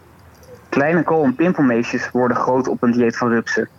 Kleine 0.69 1.03
kool- 1.03 1.23
en 1.23 1.35
pimpelmeesjes 1.35 2.11
worden 2.11 2.37
groot 2.37 2.67
op 2.67 2.83
een 2.83 2.91
dieet 2.91 3.17
van 3.17 3.29
rupsen. 3.29 3.69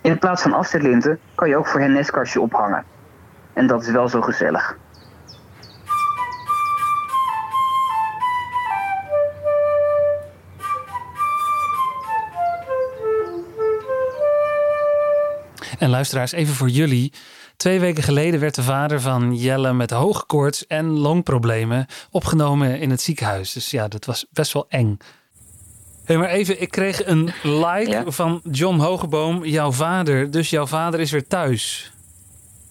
In 0.00 0.18
plaats 0.18 0.42
van 0.42 0.52
afzetlinten 0.52 1.18
kan 1.34 1.48
je 1.48 1.56
ook 1.56 1.66
voor 1.66 1.80
hen 1.80 1.92
nestkastje 1.92 2.40
ophangen. 2.40 2.84
En 3.52 3.66
dat 3.66 3.82
is 3.82 3.90
wel 3.90 4.08
zo 4.08 4.20
gezellig. 4.20 4.76
En 15.86 15.92
luisteraars, 15.92 16.32
even 16.32 16.54
voor 16.54 16.68
jullie. 16.68 17.12
Twee 17.56 17.80
weken 17.80 18.02
geleden 18.02 18.40
werd 18.40 18.54
de 18.54 18.62
vader 18.62 19.00
van 19.00 19.36
Jelle 19.36 19.72
met 19.72 19.90
hoge 19.90 20.26
koorts 20.26 20.66
en 20.66 20.86
longproblemen 20.86 21.86
opgenomen 22.10 22.80
in 22.80 22.90
het 22.90 23.00
ziekenhuis. 23.00 23.52
Dus 23.52 23.70
ja, 23.70 23.88
dat 23.88 24.04
was 24.04 24.26
best 24.30 24.52
wel 24.52 24.66
eng. 24.68 24.98
Hey, 26.04 26.16
maar 26.16 26.28
even, 26.28 26.60
ik 26.60 26.70
kreeg 26.70 27.06
een 27.06 27.32
like 27.42 28.04
van 28.06 28.40
John 28.50 28.78
Hogeboom, 28.78 29.44
jouw 29.44 29.72
vader. 29.72 30.30
Dus 30.30 30.50
jouw 30.50 30.66
vader 30.66 31.00
is 31.00 31.10
weer 31.10 31.26
thuis. 31.26 31.92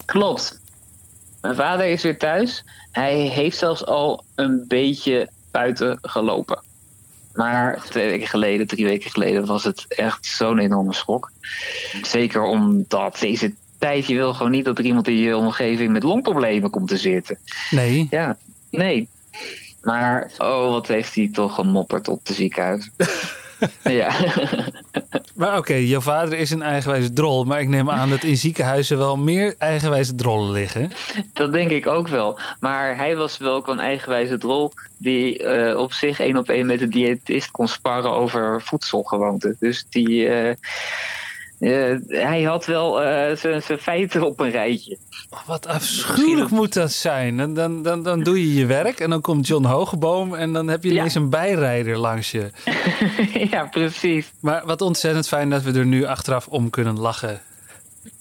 Klopt. 0.04 0.60
Mijn 1.40 1.54
vader 1.54 1.86
is 1.86 2.02
weer 2.02 2.18
thuis. 2.18 2.64
Hij 2.92 3.16
heeft 3.18 3.58
zelfs 3.58 3.84
al 3.84 4.24
een 4.34 4.64
beetje 4.68 5.30
buiten 5.50 5.98
gelopen. 6.02 6.62
Maar 7.36 7.84
twee 7.84 8.10
weken 8.10 8.26
geleden, 8.26 8.66
drie 8.66 8.84
weken 8.84 9.10
geleden, 9.10 9.46
was 9.46 9.64
het 9.64 9.84
echt 9.88 10.26
zo'n 10.26 10.58
enorme 10.58 10.94
schok. 10.94 11.30
Zeker 12.02 12.42
omdat 12.42 13.18
deze 13.18 13.54
tijd, 13.78 14.06
je 14.06 14.14
wil 14.14 14.34
gewoon 14.34 14.52
niet 14.52 14.64
dat 14.64 14.78
er 14.78 14.84
iemand 14.84 15.08
in 15.08 15.16
je 15.16 15.36
omgeving 15.36 15.92
met 15.92 16.02
longproblemen 16.02 16.70
komt 16.70 16.88
te 16.88 16.96
zitten. 16.96 17.38
Nee. 17.70 18.06
Ja, 18.10 18.36
nee. 18.70 19.08
Maar, 19.82 20.30
oh, 20.38 20.70
wat 20.70 20.86
heeft 20.86 21.14
hij 21.14 21.28
toch 21.32 21.54
gemopperd 21.54 22.08
op 22.08 22.26
de 22.26 22.34
ziekenhuis. 22.34 22.90
ja. 23.82 24.14
Maar 25.36 25.56
oké, 25.56 25.74
jouw 25.74 26.00
vader 26.00 26.38
is 26.38 26.50
een 26.50 26.62
eigenwijze 26.62 27.12
drol. 27.12 27.44
Maar 27.44 27.60
ik 27.60 27.68
neem 27.68 27.90
aan 27.90 28.10
dat 28.10 28.22
in 28.22 28.36
ziekenhuizen 28.36 28.98
wel 28.98 29.16
meer 29.16 29.54
eigenwijze 29.58 30.14
drollen 30.14 30.50
liggen. 30.50 30.92
Dat 31.32 31.52
denk 31.52 31.70
ik 31.70 31.86
ook 31.86 32.08
wel. 32.08 32.38
Maar 32.60 32.96
hij 32.96 33.16
was 33.16 33.38
wel 33.38 33.54
ook 33.54 33.68
een 33.68 33.80
eigenwijze 33.80 34.38
drol 34.38 34.72
die 34.96 35.42
eh, 35.42 35.78
op 35.78 35.92
zich 35.92 36.20
één 36.20 36.36
op 36.36 36.48
één 36.48 36.66
met 36.66 36.78
de 36.78 36.88
diëtist 36.88 37.50
kon 37.50 37.68
sparren 37.68 38.10
over 38.10 38.62
voedselgewoonten. 38.62 39.56
Dus 39.60 39.86
die, 39.90 40.28
eh, 40.28 40.54
Eh, 41.58 41.94
hij 42.06 42.42
had 42.42 42.64
wel 42.66 43.02
eh, 43.02 43.36
zijn 43.36 43.78
feiten 43.78 44.22
op 44.22 44.40
een 44.40 44.50
rijtje. 44.50 44.98
Wat 45.46 45.66
afschuwelijk 45.66 46.50
moet 46.50 46.72
dat 46.72 46.92
zijn. 46.92 47.40
En 47.40 47.54
dan, 47.54 47.82
dan, 47.82 48.02
dan 48.02 48.22
doe 48.22 48.40
je 48.40 48.54
je 48.54 48.66
werk 48.66 49.00
en 49.00 49.10
dan 49.10 49.20
komt 49.20 49.46
John 49.46 49.64
Hogeboom... 49.64 50.34
en 50.34 50.52
dan 50.52 50.68
heb 50.68 50.84
je 50.84 50.90
ineens 50.90 51.14
een 51.14 51.30
bijrijder 51.30 51.98
langs 51.98 52.30
je. 52.30 52.50
ja, 53.50 53.64
precies. 53.64 54.32
Maar 54.40 54.62
wat 54.66 54.80
ontzettend 54.80 55.28
fijn 55.28 55.50
dat 55.50 55.62
we 55.62 55.78
er 55.78 55.86
nu 55.86 56.04
achteraf 56.04 56.46
om 56.48 56.70
kunnen 56.70 56.98
lachen. 56.98 57.40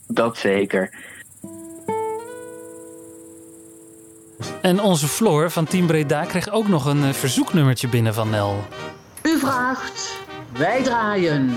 Dat 0.08 0.38
zeker. 0.38 0.90
En 4.62 4.82
onze 4.82 5.08
Floor 5.08 5.52
van 5.52 5.66
Team 5.66 5.88
Breda 5.88 6.24
kreeg 6.24 6.50
ook 6.50 6.68
nog 6.68 6.86
een 6.86 7.04
eh, 7.04 7.14
verzoeknummertje 7.14 7.88
binnen 7.88 8.14
van 8.14 8.30
Nel. 8.30 8.64
U 9.24 9.40
vraagt, 9.40 10.20
wij 10.58 10.84
draaien. 10.84 11.56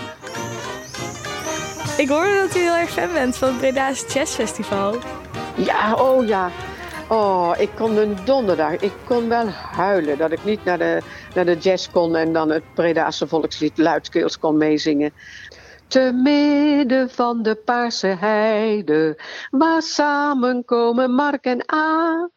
Ik 2.02 2.08
hoorde 2.08 2.34
dat 2.34 2.56
u 2.56 2.58
heel 2.58 2.74
erg 2.74 2.90
fan 2.90 3.12
bent 3.12 3.36
van 3.36 3.48
het 3.48 3.58
Breda's 3.58 4.12
Jazz 4.12 4.34
Festival. 4.34 4.96
Ja, 5.56 5.94
oh 5.94 6.26
ja. 6.26 6.50
Oh, 7.08 7.54
ik 7.58 7.70
kon 7.76 7.96
een 7.96 8.16
donderdag. 8.24 8.72
Ik 8.76 8.92
kon 9.06 9.28
wel 9.28 9.48
huilen 9.48 10.18
dat 10.18 10.32
ik 10.32 10.44
niet 10.44 10.64
naar 10.64 10.78
de, 10.78 11.02
naar 11.34 11.44
de 11.44 11.56
jazz 11.56 11.90
kon 11.90 12.16
en 12.16 12.32
dan 12.32 12.50
het 12.50 12.74
Bredaanse 12.74 13.26
volkslied 13.26 13.78
luidkeels 13.78 14.38
kon 14.38 14.56
meezingen. 14.56 15.12
Te 15.86 16.12
midden 16.22 17.10
van 17.10 17.42
de 17.42 17.54
paarse 17.54 18.06
heide, 18.06 19.18
waar 19.50 19.82
samenkomen 19.82 21.14
Mark 21.14 21.44
en 21.44 21.74
A. 21.74 22.28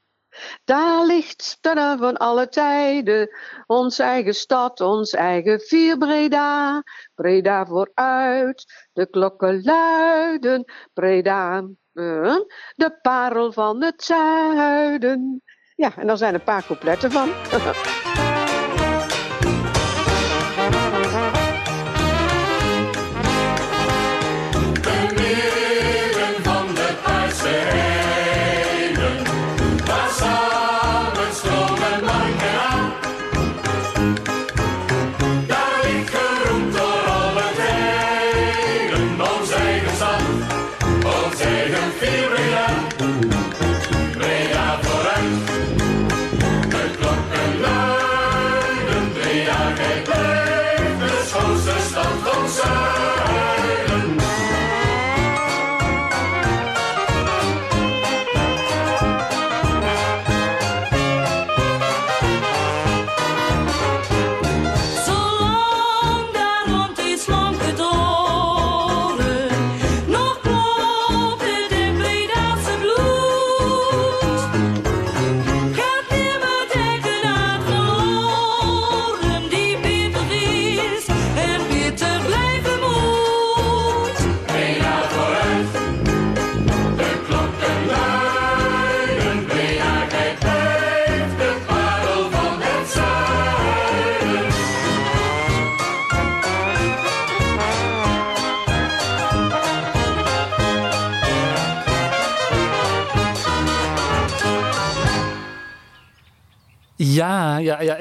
Daar 0.63 1.05
ligt 1.05 1.43
sterren 1.43 1.97
van 1.97 2.17
alle 2.17 2.49
tijden, 2.49 3.29
ons 3.65 3.99
eigen 3.99 4.35
stad, 4.35 4.81
ons 4.81 5.13
eigen 5.13 5.59
vier 5.59 5.97
Breda. 5.97 6.83
Breda 7.15 7.65
vooruit, 7.65 8.80
de 8.93 9.09
klokken 9.09 9.63
luiden, 9.63 10.65
Breda, 10.93 11.57
eh, 11.93 12.35
de 12.75 12.99
parel 13.01 13.51
van 13.51 13.83
het 13.83 14.03
zuiden. 14.03 15.41
Ja, 15.75 15.97
en 15.97 16.07
daar 16.07 16.17
zijn 16.17 16.33
een 16.33 16.43
paar 16.43 16.65
coupletten 16.65 17.11
van. 17.11 17.29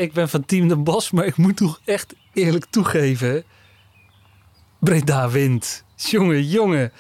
ik 0.01 0.13
ben 0.13 0.29
van 0.29 0.45
Team 0.45 0.69
de 0.69 0.77
Bos, 0.77 1.11
maar 1.11 1.25
ik 1.25 1.37
moet 1.37 1.57
toch 1.57 1.81
echt 1.85 2.15
eerlijk 2.33 2.65
toegeven. 2.71 3.45
Breda 4.79 5.31
wint. 5.31 5.85
Jongen, 5.97 6.45
jongen. 6.45 6.93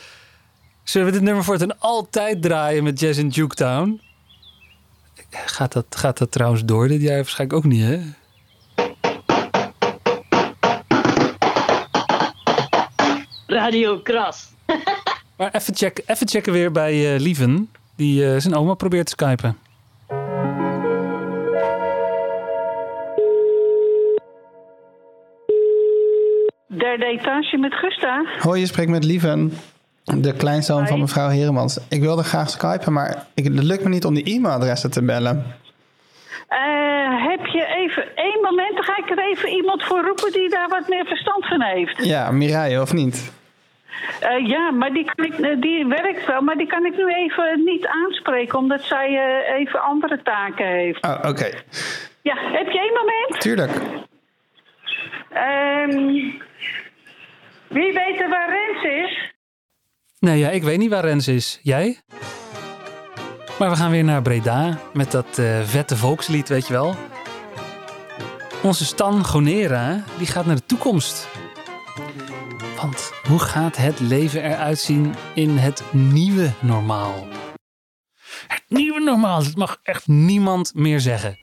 Zullen 0.82 1.06
we 1.06 1.12
dit 1.12 1.22
nummer 1.22 1.44
voortaan 1.44 1.78
altijd 1.78 2.42
draaien 2.42 2.84
met 2.84 3.00
Jazz 3.00 3.18
in 3.18 3.28
Juketown? 3.28 4.00
Gaat 5.30 5.72
dat, 5.72 5.86
gaat 5.88 6.18
dat 6.18 6.32
trouwens 6.32 6.64
door 6.64 6.88
dit 6.88 7.02
jaar? 7.02 7.16
Waarschijnlijk 7.16 7.58
ook 7.58 7.72
niet, 7.72 7.82
hè? 7.82 8.00
Radio 13.46 14.00
Kras. 14.00 14.48
Maar 15.36 15.54
even, 15.54 15.76
check, 15.76 16.02
even 16.06 16.28
checken 16.28 16.52
weer 16.52 16.72
bij 16.72 17.14
eh, 17.14 17.20
Lieven, 17.20 17.70
die 17.96 18.32
eh, 18.32 18.40
zijn 18.40 18.54
oma 18.54 18.74
probeert 18.74 19.06
te 19.06 19.12
skypen. 19.12 19.58
Derde 26.78 27.04
etage 27.04 27.56
met 27.56 27.74
Gusta. 27.74 28.24
Hoi, 28.38 28.60
je 28.60 28.66
spreekt 28.66 28.90
met 28.90 29.04
Lieven, 29.04 29.52
de 30.04 30.32
kleinzoon 30.32 30.86
van 30.86 31.00
mevrouw 31.00 31.28
Heremans. 31.28 31.78
Ik 31.88 32.00
wilde 32.00 32.22
graag 32.22 32.50
skypen, 32.50 32.92
maar 32.92 33.26
ik, 33.34 33.44
het 33.44 33.62
lukt 33.62 33.82
me 33.82 33.88
niet 33.88 34.04
om 34.04 34.14
die 34.14 34.24
e-mailadressen 34.24 34.90
te 34.90 35.04
bellen. 35.04 35.44
Eh, 36.48 37.26
heb 37.28 37.46
je 37.46 37.66
even 37.66 38.16
één 38.16 38.40
moment, 38.42 38.74
dan 38.74 38.84
ga 38.84 38.96
ik 38.96 39.10
er 39.10 39.18
even 39.18 39.48
iemand 39.48 39.84
voor 39.84 40.04
roepen 40.04 40.32
die 40.32 40.50
daar 40.50 40.68
wat 40.68 40.88
meer 40.88 41.04
verstand 41.04 41.46
van 41.46 41.62
heeft. 41.62 42.04
Ja, 42.04 42.30
Mireille, 42.30 42.80
of 42.80 42.92
niet? 42.92 43.32
Eh, 44.20 44.46
ja, 44.46 44.70
maar 44.70 44.92
die, 44.92 45.04
kan 45.14 45.24
ik, 45.24 45.38
eh, 45.38 45.60
die 45.60 45.86
werkt 45.86 46.26
wel, 46.26 46.40
maar 46.40 46.56
die 46.56 46.66
kan 46.66 46.86
ik 46.86 46.96
nu 46.96 47.14
even 47.14 47.64
niet 47.64 47.86
aanspreken, 47.86 48.58
omdat 48.58 48.82
zij 48.82 49.08
even 49.56 49.82
andere 49.82 50.20
taken 50.22 50.66
heeft. 50.66 51.04
Oh, 51.04 51.18
oké. 51.28 51.50
Ja, 52.22 52.34
heb 52.36 52.70
je 52.70 52.78
één 52.78 52.92
moment? 52.92 53.40
Tuurlijk. 53.40 53.72
Ehm, 55.30 55.96
wie 57.68 57.92
weet 57.92 58.20
er 58.20 58.28
waar 58.28 58.48
Rens 58.48 58.84
is? 58.84 59.32
Nee, 60.18 60.38
ja, 60.38 60.48
ik 60.50 60.62
weet 60.62 60.78
niet 60.78 60.90
waar 60.90 61.04
Rens 61.04 61.28
is. 61.28 61.58
Jij? 61.62 62.00
Maar 63.58 63.70
we 63.70 63.76
gaan 63.76 63.90
weer 63.90 64.04
naar 64.04 64.22
Breda 64.22 64.78
met 64.92 65.10
dat 65.10 65.38
eh, 65.38 65.60
vette 65.60 65.96
volkslied, 65.96 66.48
weet 66.48 66.66
je 66.66 66.72
wel. 66.72 66.96
Onze 68.62 68.84
Stan 68.84 69.24
Gonera, 69.24 70.04
die 70.18 70.26
gaat 70.26 70.46
naar 70.46 70.56
de 70.56 70.66
toekomst. 70.66 71.28
Want 72.76 73.12
hoe 73.28 73.38
gaat 73.38 73.76
het 73.76 74.00
leven 74.00 74.42
eruit 74.42 74.78
zien 74.78 75.14
in 75.34 75.56
het 75.56 75.82
nieuwe 75.92 76.52
normaal? 76.60 77.26
Het 78.46 78.64
nieuwe 78.68 79.00
normaal, 79.00 79.42
dat 79.42 79.56
mag 79.56 79.80
echt 79.82 80.08
niemand 80.08 80.74
meer 80.74 81.00
zeggen. 81.00 81.38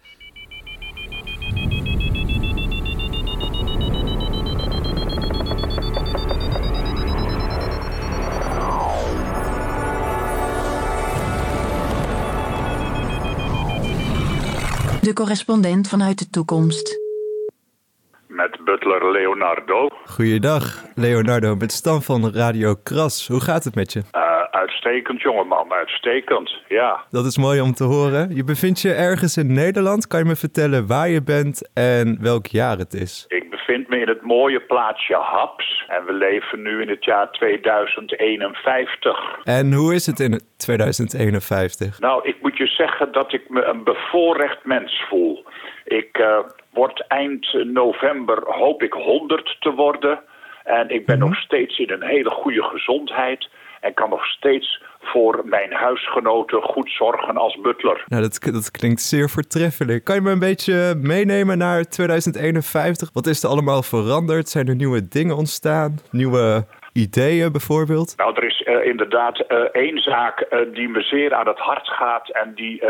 De 15.07 15.13
correspondent 15.13 15.87
vanuit 15.87 16.19
de 16.19 16.29
toekomst. 16.29 16.99
Met 18.27 18.59
butler 18.65 19.11
Leonardo. 19.11 19.87
Goeiedag, 20.05 20.83
Leonardo, 20.95 21.55
met 21.55 21.71
Stan 21.71 22.01
van 22.03 22.33
Radio 22.33 22.75
Kras. 22.83 23.27
Hoe 23.27 23.41
gaat 23.41 23.63
het 23.63 23.75
met 23.75 23.93
je? 23.93 24.03
Eh, 24.11 24.26
uitstekend, 24.57 25.21
jongeman, 25.21 25.71
uitstekend. 25.73 26.61
Ja. 26.67 27.03
Dat 27.09 27.25
is 27.25 27.37
mooi 27.37 27.61
om 27.61 27.73
te 27.73 27.83
horen. 27.83 28.35
Je 28.35 28.43
bevindt 28.43 28.81
je 28.81 28.93
ergens 28.93 29.37
in 29.37 29.53
Nederland. 29.53 30.07
Kan 30.07 30.19
je 30.19 30.25
me 30.25 30.35
vertellen 30.35 30.87
waar 30.87 31.09
je 31.09 31.23
bent 31.23 31.69
en 31.73 32.17
welk 32.21 32.45
jaar 32.45 32.77
het 32.77 32.93
is? 32.93 33.25
Ik 33.27 33.49
bevind 33.49 33.87
me 33.89 33.99
in 33.99 34.07
het 34.07 34.21
mooie 34.21 34.59
plaatsje 34.59 35.15
Haps. 35.15 35.83
En 35.87 36.05
we 36.05 36.13
leven 36.13 36.61
nu 36.61 36.81
in 36.81 36.89
het 36.89 37.05
jaar 37.05 37.31
2051. 37.31 39.17
En 39.43 39.73
hoe 39.73 39.93
is 39.93 40.05
het 40.05 40.19
in 40.19 40.41
2051? 40.57 41.99
Nou, 41.99 42.27
ik 42.27 42.35
moet 42.41 42.57
je 42.57 42.67
zeggen 42.67 43.11
dat 43.11 43.33
ik 43.33 43.49
me 43.49 43.63
een 43.63 43.83
bevoorrecht 43.83 44.65
mens 44.65 45.03
voel. 45.09 45.45
Ik 45.85 46.17
eh, 46.17 46.37
word 46.73 47.05
eind 47.07 47.53
november, 47.65 48.43
hoop 48.45 48.83
ik, 48.83 48.93
100 48.93 49.57
te 49.59 49.71
worden. 49.71 50.19
En 50.63 50.89
ik 50.89 51.05
ben 51.05 51.17
Mhm. 51.17 51.27
nog 51.27 51.37
steeds 51.37 51.79
in 51.79 51.91
een 51.91 52.03
hele 52.03 52.29
goede 52.29 52.63
gezondheid. 52.63 53.49
En 53.81 53.93
kan 53.93 54.09
nog 54.09 54.25
steeds 54.25 54.83
voor 54.99 55.41
mijn 55.45 55.73
huisgenoten 55.73 56.61
goed 56.61 56.91
zorgen 56.91 57.37
als 57.37 57.59
butler. 57.61 58.03
Nou, 58.07 58.21
dat, 58.21 58.39
dat 58.53 58.71
klinkt 58.71 59.01
zeer 59.01 59.29
voortreffelijk. 59.29 60.03
Kan 60.03 60.15
je 60.15 60.21
me 60.21 60.31
een 60.31 60.39
beetje 60.39 60.95
meenemen 61.01 61.57
naar 61.57 61.83
2051? 61.83 63.09
Wat 63.13 63.27
is 63.27 63.43
er 63.43 63.49
allemaal 63.49 63.83
veranderd? 63.83 64.49
Zijn 64.49 64.67
er 64.67 64.75
nieuwe 64.75 65.07
dingen 65.07 65.35
ontstaan? 65.35 65.99
Nieuwe 66.11 66.65
ideeën 66.97 67.51
bijvoorbeeld? 67.51 68.13
Nou, 68.17 68.36
er 68.36 68.43
is 68.43 68.63
eh, 68.63 68.86
inderdaad 68.86 69.39
eh, 69.39 69.57
één 69.57 69.97
zaak 69.97 70.39
eh, 70.39 70.60
die 70.73 70.89
me 70.89 71.01
zeer 71.01 71.33
aan 71.33 71.47
het 71.47 71.57
hart 71.60 71.88
gaat 71.88 72.29
en 72.29 72.53
die 72.55 72.81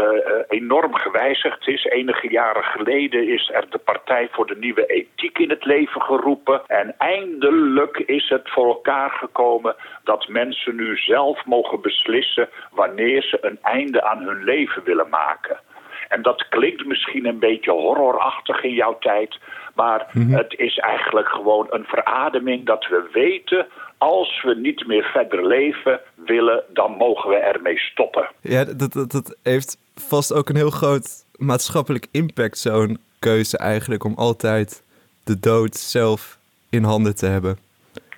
enorm 0.47 0.95
gewijzigd 0.95 1.67
is. 1.67 1.83
Enige 1.83 2.31
jaren 2.31 2.63
geleden 2.63 3.27
is 3.27 3.51
er 3.53 3.65
de 3.69 3.77
Partij 3.77 4.27
voor 4.31 4.47
de 4.47 4.55
Nieuwe 4.59 4.85
Ethiek 4.85 5.37
in 5.37 5.49
het 5.49 5.65
leven 5.65 6.01
geroepen. 6.01 6.61
En 6.67 6.95
eindelijk 6.97 7.97
is 7.97 8.29
het 8.29 8.49
voor 8.49 8.67
elkaar 8.67 9.09
gekomen 9.09 9.75
dat 10.03 10.27
mensen 10.27 10.75
nu 10.75 10.97
zelf 10.97 11.45
mogen 11.45 11.81
beslissen 11.81 12.49
wanneer 12.71 13.21
ze 13.21 13.37
een 13.41 13.59
einde 13.61 14.03
aan 14.03 14.21
hun 14.23 14.43
leven 14.43 14.83
willen 14.83 15.09
maken. 15.09 15.59
En 16.07 16.21
dat 16.21 16.47
klinkt 16.49 16.85
misschien 16.85 17.25
een 17.25 17.39
beetje 17.39 17.71
horrorachtig 17.71 18.63
in 18.63 18.73
jouw 18.73 18.97
tijd. 18.99 19.37
Maar 19.75 20.07
het 20.13 20.53
is 20.57 20.77
eigenlijk 20.77 21.27
gewoon 21.27 21.67
een 21.69 21.85
verademing 21.85 22.65
dat 22.65 22.87
we 22.87 23.09
weten... 23.11 23.67
als 23.97 24.41
we 24.43 24.55
niet 24.55 24.87
meer 24.87 25.03
verder 25.03 25.47
leven 25.47 25.99
willen, 26.15 26.63
dan 26.73 26.91
mogen 26.91 27.29
we 27.29 27.35
ermee 27.35 27.77
stoppen. 27.77 28.27
Ja, 28.41 28.63
dat, 28.65 28.93
dat, 28.93 29.11
dat 29.11 29.37
heeft 29.43 29.77
vast 29.95 30.33
ook 30.33 30.49
een 30.49 30.55
heel 30.55 30.69
groot 30.69 31.25
maatschappelijk 31.35 32.07
impact, 32.11 32.57
zo'n 32.57 32.97
keuze 33.19 33.57
eigenlijk, 33.57 34.03
om 34.03 34.13
altijd 34.15 34.83
de 35.23 35.39
dood 35.39 35.75
zelf 35.75 36.37
in 36.69 36.83
handen 36.83 37.15
te 37.15 37.25
hebben. 37.25 37.57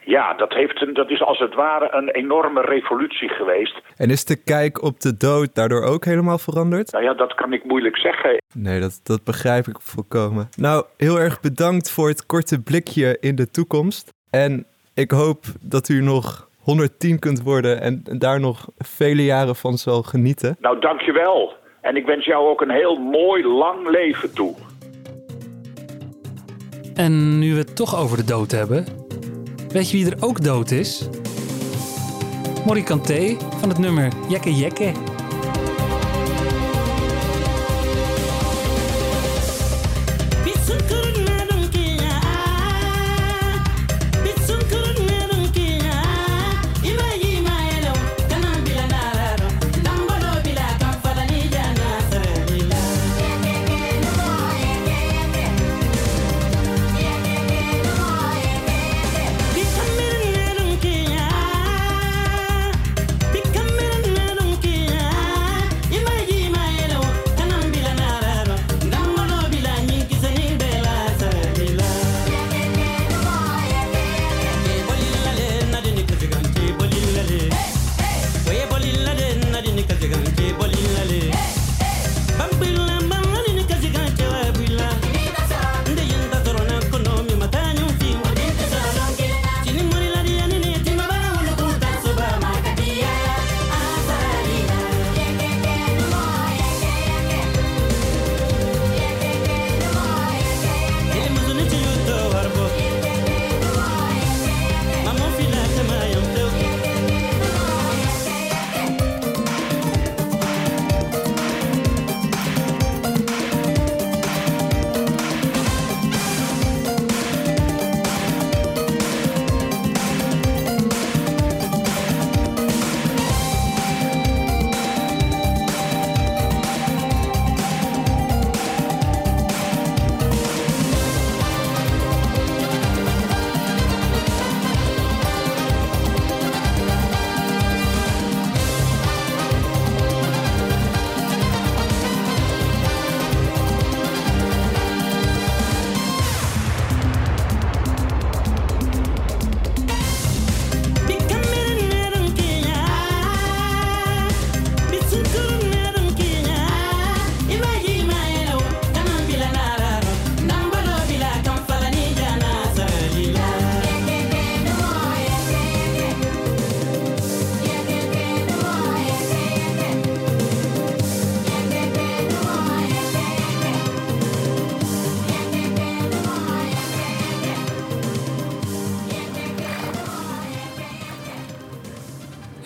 Ja, 0.06 0.34
dat, 0.34 0.54
heeft 0.54 0.82
een, 0.82 0.94
dat 0.94 1.10
is 1.10 1.22
als 1.22 1.40
het 1.40 1.56
ware 1.56 1.90
een 1.92 2.10
enorme 2.10 2.62
revolutie 2.62 3.30
geweest. 3.30 3.82
En 3.98 4.10
is 4.10 4.26
de 4.26 4.44
kijk 4.44 4.82
op 4.84 5.00
de 5.00 5.18
dood 5.18 5.56
daardoor 5.56 5.84
ook 5.84 6.06
helemaal 6.06 6.38
veranderd? 6.38 6.92
Nou 6.92 7.04
ja, 7.04 7.14
dat 7.14 7.34
kan 7.34 7.54
ik 7.54 7.64
moeilijk 7.64 7.98
zeggen. 7.98 8.38
Nee, 8.54 8.80
dat, 8.80 9.02
dat 9.04 9.24
begrijp 9.24 9.68
ik 9.68 9.82
volkomen. 9.82 10.50
Nou, 10.58 10.86
heel 10.98 11.20
erg 11.20 11.42
bedankt 11.42 11.92
voor 11.92 12.08
het 12.08 12.26
korte 12.26 12.64
blikje 12.64 13.18
in 13.20 13.36
de 13.36 13.52
toekomst. 13.52 14.10
En 14.30 14.66
ik 15.00 15.12
hoop 15.12 15.46
dat 15.62 15.90
u 15.90 16.02
nog 16.02 16.50
110 16.60 17.20
kunt 17.20 17.42
worden 17.42 17.82
en 17.82 18.04
daar 18.04 18.40
nog 18.40 18.68
vele 18.78 19.24
jaren 19.24 19.56
van 19.56 19.78
zal 19.78 20.04
genieten. 20.04 20.58
Nou, 20.60 20.80
dankjewel. 20.80 21.54
En 21.82 21.96
ik 21.96 22.06
wens 22.06 22.26
jou 22.26 22.50
ook 22.50 22.62
een 22.62 22.70
heel 22.70 22.96
mooi, 22.96 23.48
lang 23.48 23.90
leven 23.90 24.34
toe. 24.34 24.56
En 26.96 27.40
nu 27.40 27.52
we 27.52 27.58
het 27.58 27.76
toch 27.76 27.96
over 27.96 28.18
de 28.18 28.24
dood 28.24 28.52
hebben, 28.52 28.86
weet 29.70 29.92
je 29.92 29.98
wie 29.98 30.12
er 30.12 30.24
ook 30.24 30.44
dood 30.44 30.72
is? 30.72 31.10
Morrie 32.66 32.84
Kanté 32.84 33.38
van 33.60 33.70
het 33.70 33.78
nummer 33.78 34.12
Jekke 34.30 34.54
Jekke. 34.54 34.92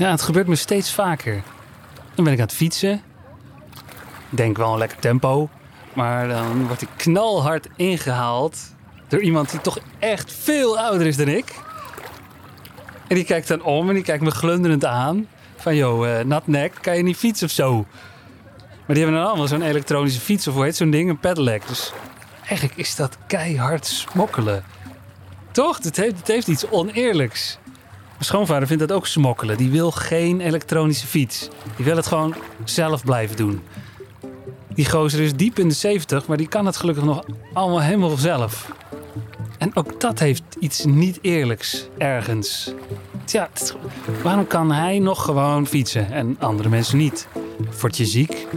Ja, 0.04 0.12
het 0.12 0.22
gebeurt 0.22 0.48
me 0.48 0.56
steeds 0.56 0.94
vaker. 0.94 1.44
Dan 2.16 2.24
ben 2.24 2.34
ik 2.34 2.40
aan 2.40 2.46
het 2.46 2.56
fietsen. 2.56 3.02
Denk 4.30 4.58
wel 4.58 4.72
een 4.72 4.78
lekker 4.78 5.00
tempo. 5.00 5.50
Maar 5.94 6.28
dan 6.28 6.68
word 6.68 6.82
ik 6.82 6.88
knalhard 6.96 7.68
ingehaald 7.76 8.58
door 9.08 9.22
iemand 9.22 9.52
die 9.52 9.62
toch 9.62 9.80
echt 10.00 10.34
veel 10.34 10.80
ouder 10.80 11.08
is 11.08 11.18
dan 11.18 11.28
ik. 11.28 11.54
En 13.08 13.16
die 13.16 13.24
kijkt 13.24 13.48
dan 13.48 13.64
om 13.64 13.88
en 13.88 13.94
die 13.94 14.04
kijkt 14.04 14.24
me 14.24 14.32
glunderend 14.32 14.86
aan. 14.86 15.28
Van, 15.56 15.76
joh, 15.76 16.20
eh, 16.20 16.26
nat 16.26 16.48
nek, 16.48 16.78
kan 16.82 16.98
je 16.98 17.04
niet 17.04 17.18
fietsen 17.18 17.48
of 17.48 17.54
zo? 17.54 17.86
Maar 18.58 18.96
die 18.96 19.04
hebben 19.04 19.16
dan 19.16 19.28
allemaal 19.28 19.48
zo'n 19.48 19.62
elektronische 19.62 20.22
fiets 20.22 20.48
of 20.48 20.54
hoe 20.54 20.64
heet 20.64 20.76
zo'n 20.76 20.92
ding? 20.92 21.10
Een 21.10 21.20
pedelec. 21.20 21.68
Dus 21.68 21.92
eigenlijk 22.48 22.78
is 22.78 22.96
dat 22.96 23.18
keihard 23.28 23.86
smokkelen. 23.86 24.64
Toch? 25.52 25.84
Het 25.84 25.96
heeft, 25.96 26.18
het 26.18 26.28
heeft 26.28 26.48
iets 26.48 26.70
oneerlijks. 26.70 27.58
Mijn 28.14 28.26
schoonvader 28.26 28.68
vindt 28.68 28.88
dat 28.88 28.98
ook 28.98 29.08
smokkelen. 29.08 29.58
Die 29.58 29.70
wil 29.70 29.92
geen 29.92 30.42
elektronische 30.42 31.08
fiets. 31.08 31.50
Die 31.76 31.86
wil 31.86 31.96
het 31.96 32.08
gewoon 32.08 32.36
zelf 32.64 33.04
blijven 33.04 33.36
doen. 33.36 33.62
Die 34.74 34.90
gozer 34.90 35.20
is 35.20 35.34
diep 35.34 35.60
in 35.60 35.68
de 35.68 35.74
70, 35.74 36.28
maar 36.28 36.38
die 36.38 36.48
kan 36.48 36.66
het 36.66 36.78
gelukkig 36.78 37.04
nog 37.04 37.24
allemaal 37.54 37.82
helemaal 37.82 38.18
zelf. 38.18 38.72
En 39.58 39.76
ook 39.76 40.02
dat 40.02 40.20
heeft 40.20 40.44
iets 40.60 40.86
niet 40.86 41.20
eerlijks 41.22 41.88
ergens. 41.98 42.74
Tja, 43.26 43.50
waarom 44.24 44.48
kan 44.48 44.72
hij 44.72 45.00
nog 45.00 45.24
gewoon 45.24 45.68
fietsen 45.68 46.12
en 46.12 46.36
andere 46.40 46.70
mensen 46.70 46.98
niet? 46.98 47.28
Word 47.80 47.98
je 47.98 48.06
ziek 48.06 48.48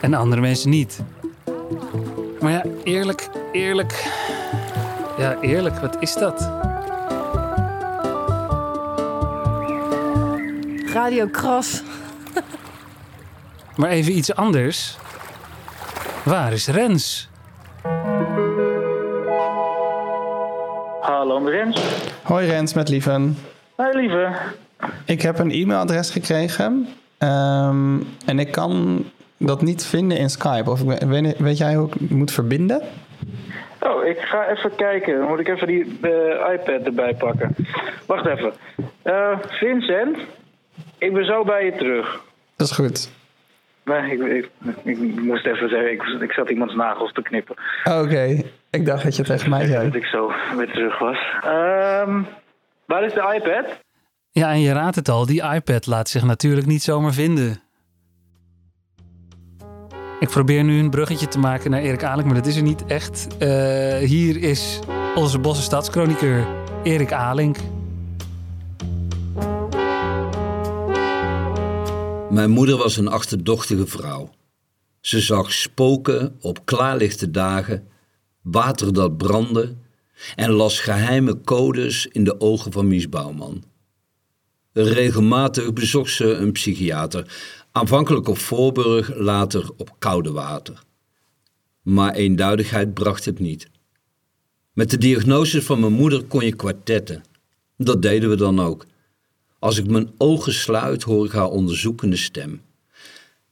en 0.00 0.14
andere 0.14 0.40
mensen 0.40 0.70
niet? 0.70 1.00
Maar 2.40 2.52
ja, 2.52 2.64
eerlijk, 2.84 3.28
eerlijk. 3.52 4.06
Ja, 5.18 5.40
eerlijk, 5.40 5.78
wat 5.78 5.96
is 6.00 6.14
dat? 6.14 6.57
Radio 10.98 11.26
Kras. 11.26 11.82
Maar 13.76 13.90
even 13.90 14.16
iets 14.16 14.34
anders. 14.34 14.96
Waar 16.24 16.52
is 16.52 16.66
Rens? 16.68 17.28
Hallo, 21.00 21.44
Rens. 21.44 21.82
Hoi 22.22 22.46
Rens, 22.46 22.74
met 22.74 22.88
Lieven. 22.88 23.36
Hoi, 23.76 23.96
lieve. 23.96 24.32
Ik 25.04 25.22
heb 25.22 25.38
een 25.38 25.50
e-mailadres 25.50 26.10
gekregen. 26.10 26.88
ehm, 27.18 27.96
en 28.26 28.38
ik 28.38 28.50
kan 28.52 29.04
dat 29.36 29.62
niet 29.62 29.84
vinden 29.86 30.18
in 30.18 30.30
Skype. 30.30 30.70
Of 30.70 30.80
ik 30.80 30.86
weet, 30.88 31.04
weet- 31.06 31.38
weet 31.38 31.58
jij 31.58 31.74
hoe 31.74 31.88
ik 32.00 32.10
moet 32.10 32.30
verbinden? 32.32 32.82
Oh, 33.80 34.04
ik 34.04 34.18
ga 34.18 34.48
even 34.48 34.74
kijken. 34.76 35.18
Dan 35.18 35.28
moet 35.28 35.40
ik 35.40 35.48
even 35.48 35.66
die 35.66 35.98
eh, 36.02 36.52
iPad 36.54 36.82
erbij 36.86 37.14
pakken. 37.14 37.54
Wacht 38.06 38.26
even. 38.26 38.52
Eh, 39.02 39.38
Vincent, 39.48 40.16
ik 40.98 41.12
ben 41.12 41.24
zo 41.24 41.44
bij 41.44 41.64
je 41.64 41.72
terug. 41.72 42.20
Dat 42.56 42.66
is 42.66 42.72
goed. 42.72 43.10
Maar 43.82 44.12
ik, 44.12 44.20
ik, 44.20 44.50
ik 44.84 45.20
moest 45.20 45.46
even 45.46 45.68
zeggen, 45.68 45.92
ik, 45.92 46.02
ik 46.02 46.32
zat 46.32 46.50
iemands 46.50 46.74
nagels 46.74 47.12
te 47.12 47.22
knippen. 47.22 47.56
Oké, 47.84 48.42
ik 48.70 48.86
dacht 48.86 49.04
dat 49.04 49.16
je 49.16 49.22
tegen 49.22 49.50
mij 49.50 49.66
zei. 49.66 49.84
Dat 49.84 49.94
ik 49.94 50.04
zo 50.04 50.32
weer 50.56 50.70
terug 50.70 50.98
was. 50.98 51.18
Ehm, 51.42 52.22
waar 52.86 53.04
is 53.04 53.12
de 53.12 53.40
iPad? 53.42 53.80
Ja, 54.30 54.50
en 54.50 54.60
je 54.60 54.72
raadt 54.72 54.96
het 54.96 55.08
al, 55.08 55.26
die 55.26 55.42
iPad 55.54 55.86
laat 55.86 56.08
zich 56.08 56.22
natuurlijk 56.22 56.66
niet 56.66 56.82
zomaar 56.82 57.12
vinden. 57.12 57.60
Ik 60.20 60.28
probeer 60.28 60.64
nu 60.64 60.78
een 60.78 60.90
bruggetje 60.90 61.28
te 61.28 61.38
maken 61.38 61.70
naar 61.70 61.80
Erik 61.80 62.02
Alink, 62.02 62.26
maar 62.26 62.36
dat 62.36 62.46
is 62.46 62.56
er 62.56 62.62
niet 62.62 62.86
echt. 62.86 63.36
Eh, 63.38 63.48
hier 63.96 64.42
is 64.42 64.80
onze 65.14 65.38
Bosse 65.38 65.62
stadschroniqueur 65.62 66.46
Erik 66.82 67.12
Alink. 67.12 67.56
Mijn 72.30 72.50
moeder 72.50 72.76
was 72.76 72.96
een 72.96 73.08
achterdochtige 73.08 73.86
vrouw. 73.86 74.30
Ze 75.00 75.20
zag 75.20 75.52
spoken 75.52 76.36
op 76.40 76.66
klaarlichte 76.66 77.30
dagen, 77.30 77.88
water 78.42 78.92
dat 78.92 79.16
brandde 79.16 79.76
en 80.34 80.50
las 80.50 80.80
geheime 80.80 81.40
codes 81.40 82.06
in 82.06 82.24
de 82.24 82.40
ogen 82.40 82.72
van 82.72 82.88
Mies 82.88 83.08
Bouwman. 83.08 83.64
Regelmatig 84.72 85.72
bezocht 85.72 86.12
ze 86.12 86.24
een 86.24 86.52
psychiater, 86.52 87.36
aanvankelijk 87.72 88.28
op 88.28 88.38
Voorburg, 88.38 89.14
later 89.14 89.70
op 89.76 89.94
Koude 89.98 90.32
Water. 90.32 90.82
Maar 91.82 92.14
eenduidigheid 92.14 92.94
bracht 92.94 93.24
het 93.24 93.38
niet. 93.38 93.68
Met 94.72 94.90
de 94.90 94.98
diagnoses 94.98 95.64
van 95.64 95.80
mijn 95.80 95.92
moeder 95.92 96.24
kon 96.24 96.44
je 96.44 96.56
kwartetten. 96.56 97.22
Dat 97.76 98.02
deden 98.02 98.28
we 98.28 98.36
dan 98.36 98.60
ook. 98.60 98.86
Als 99.58 99.78
ik 99.78 99.86
mijn 99.86 100.10
ogen 100.16 100.52
sluit, 100.52 101.02
hoor 101.02 101.24
ik 101.24 101.32
haar 101.32 101.48
onderzoekende 101.48 102.16
stem. 102.16 102.60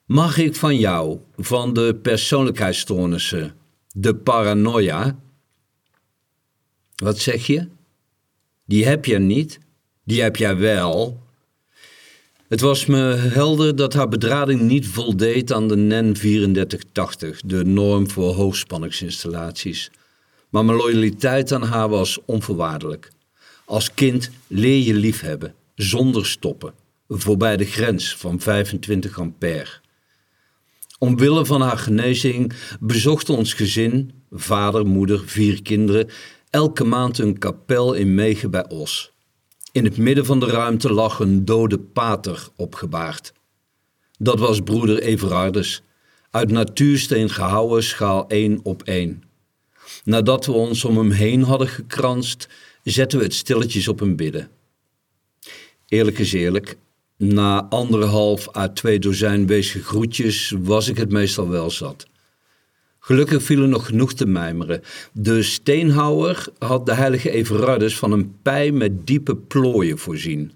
Mag 0.05 0.39
ik 0.39 0.57
van 0.57 0.77
jou, 0.77 1.19
van 1.37 1.73
de 1.73 1.99
persoonlijkheidsstoornissen, 2.03 3.55
de 3.93 4.15
paranoia? 4.15 5.19
Wat 6.97 7.19
zeg 7.19 7.47
je? 7.47 7.69
Die 8.65 8.87
heb 8.87 9.05
je 9.05 9.19
niet, 9.19 9.59
die 10.05 10.23
heb 10.23 10.37
jij 10.37 10.57
wel. 10.57 11.25
Het 12.49 12.61
was 12.61 12.87
me 12.87 13.03
helder 13.15 13.77
dat 13.77 13.93
haar 13.93 14.09
bedrading 14.09 14.61
niet 14.61 14.87
voldeed 14.87 15.53
aan 15.53 15.69
de 15.69 15.77
NEN 15.77 16.13
3480, 16.13 17.41
de 17.41 17.65
norm 17.65 18.11
voor 18.11 18.35
hoogspanningsinstallaties. 18.35 19.91
Maar 20.49 20.65
mijn 20.65 20.79
loyaliteit 20.79 21.53
aan 21.53 21.63
haar 21.63 21.89
was 21.89 22.19
onvoorwaardelijk. 22.25 23.11
Als 23.65 23.95
kind 23.95 24.31
leer 24.47 24.83
je 24.83 24.95
liefhebben, 24.95 25.55
zonder 25.77 26.27
stoppen, 26.27 26.75
voorbij 27.09 27.57
de 27.57 27.65
grens 27.65 28.17
van 28.17 28.41
25 28.41 29.19
ampère. 29.19 29.71
Omwille 30.99 31.47
van 31.47 31.61
haar 31.61 31.79
genezing 31.79 32.53
bezocht 32.81 33.29
ons 33.29 33.53
gezin, 33.55 34.13
vader, 34.31 34.87
moeder, 34.87 35.23
vier 35.29 35.63
kinderen, 35.63 36.09
elke 36.51 36.85
maand 36.85 37.19
een 37.19 37.39
kapel 37.39 37.93
in 37.95 38.15
Megen 38.15 38.51
bij 38.51 38.69
Os. 38.69 39.13
In 39.73 39.85
het 39.85 39.97
midden 39.97 40.27
van 40.27 40.41
de 40.41 40.47
ruimte 40.47 40.93
lag 40.93 41.19
een 41.19 41.45
dode 41.45 41.79
pater 41.79 42.49
opgebaard. 42.57 43.33
Dat 44.19 44.39
was 44.39 44.61
broeder 44.61 45.03
Everardus, 45.03 45.83
uit 46.31 46.51
natuursteen 46.51 47.31
gehouwen, 47.31 47.83
schaal 47.83 48.29
1 48.29 48.61
op 48.63 48.83
1. 48.83 49.23
Nadat 50.05 50.47
we 50.47 50.53
ons 50.53 50.85
om 50.85 50.97
hem 50.97 51.11
heen 51.11 51.43
hadden 51.43 51.69
gekranst, 51.69 52.49
zetten 52.83 53.19
we 53.19 53.25
het 53.25 53.35
stilletjes 53.35 53.89
op 53.89 53.99
hem 53.99 54.17
bidden. 54.17 54.51
Eerlijk 55.89 56.19
is 56.19 56.33
eerlijk, 56.33 56.77
na 57.17 57.67
anderhalf 57.69 58.57
à 58.57 58.69
twee 58.69 58.99
dozijn 58.99 59.47
weesige 59.47 59.85
groetjes 59.85 60.55
was 60.59 60.89
ik 60.89 60.97
het 60.97 61.11
meestal 61.11 61.49
wel 61.49 61.71
zat. 61.71 62.07
Gelukkig 62.99 63.43
viel 63.43 63.63
er 63.63 63.69
nog 63.69 63.87
genoeg 63.87 64.13
te 64.13 64.27
mijmeren. 64.27 64.83
De 65.13 65.43
steenhouwer 65.43 66.47
had 66.59 66.87
de 66.87 66.95
heilige 66.95 67.31
Everardus 67.31 67.97
van 67.97 68.13
een 68.13 68.37
pij 68.43 68.71
met 68.71 69.07
diepe 69.07 69.37
plooien 69.37 69.99
voorzien. 69.99 70.53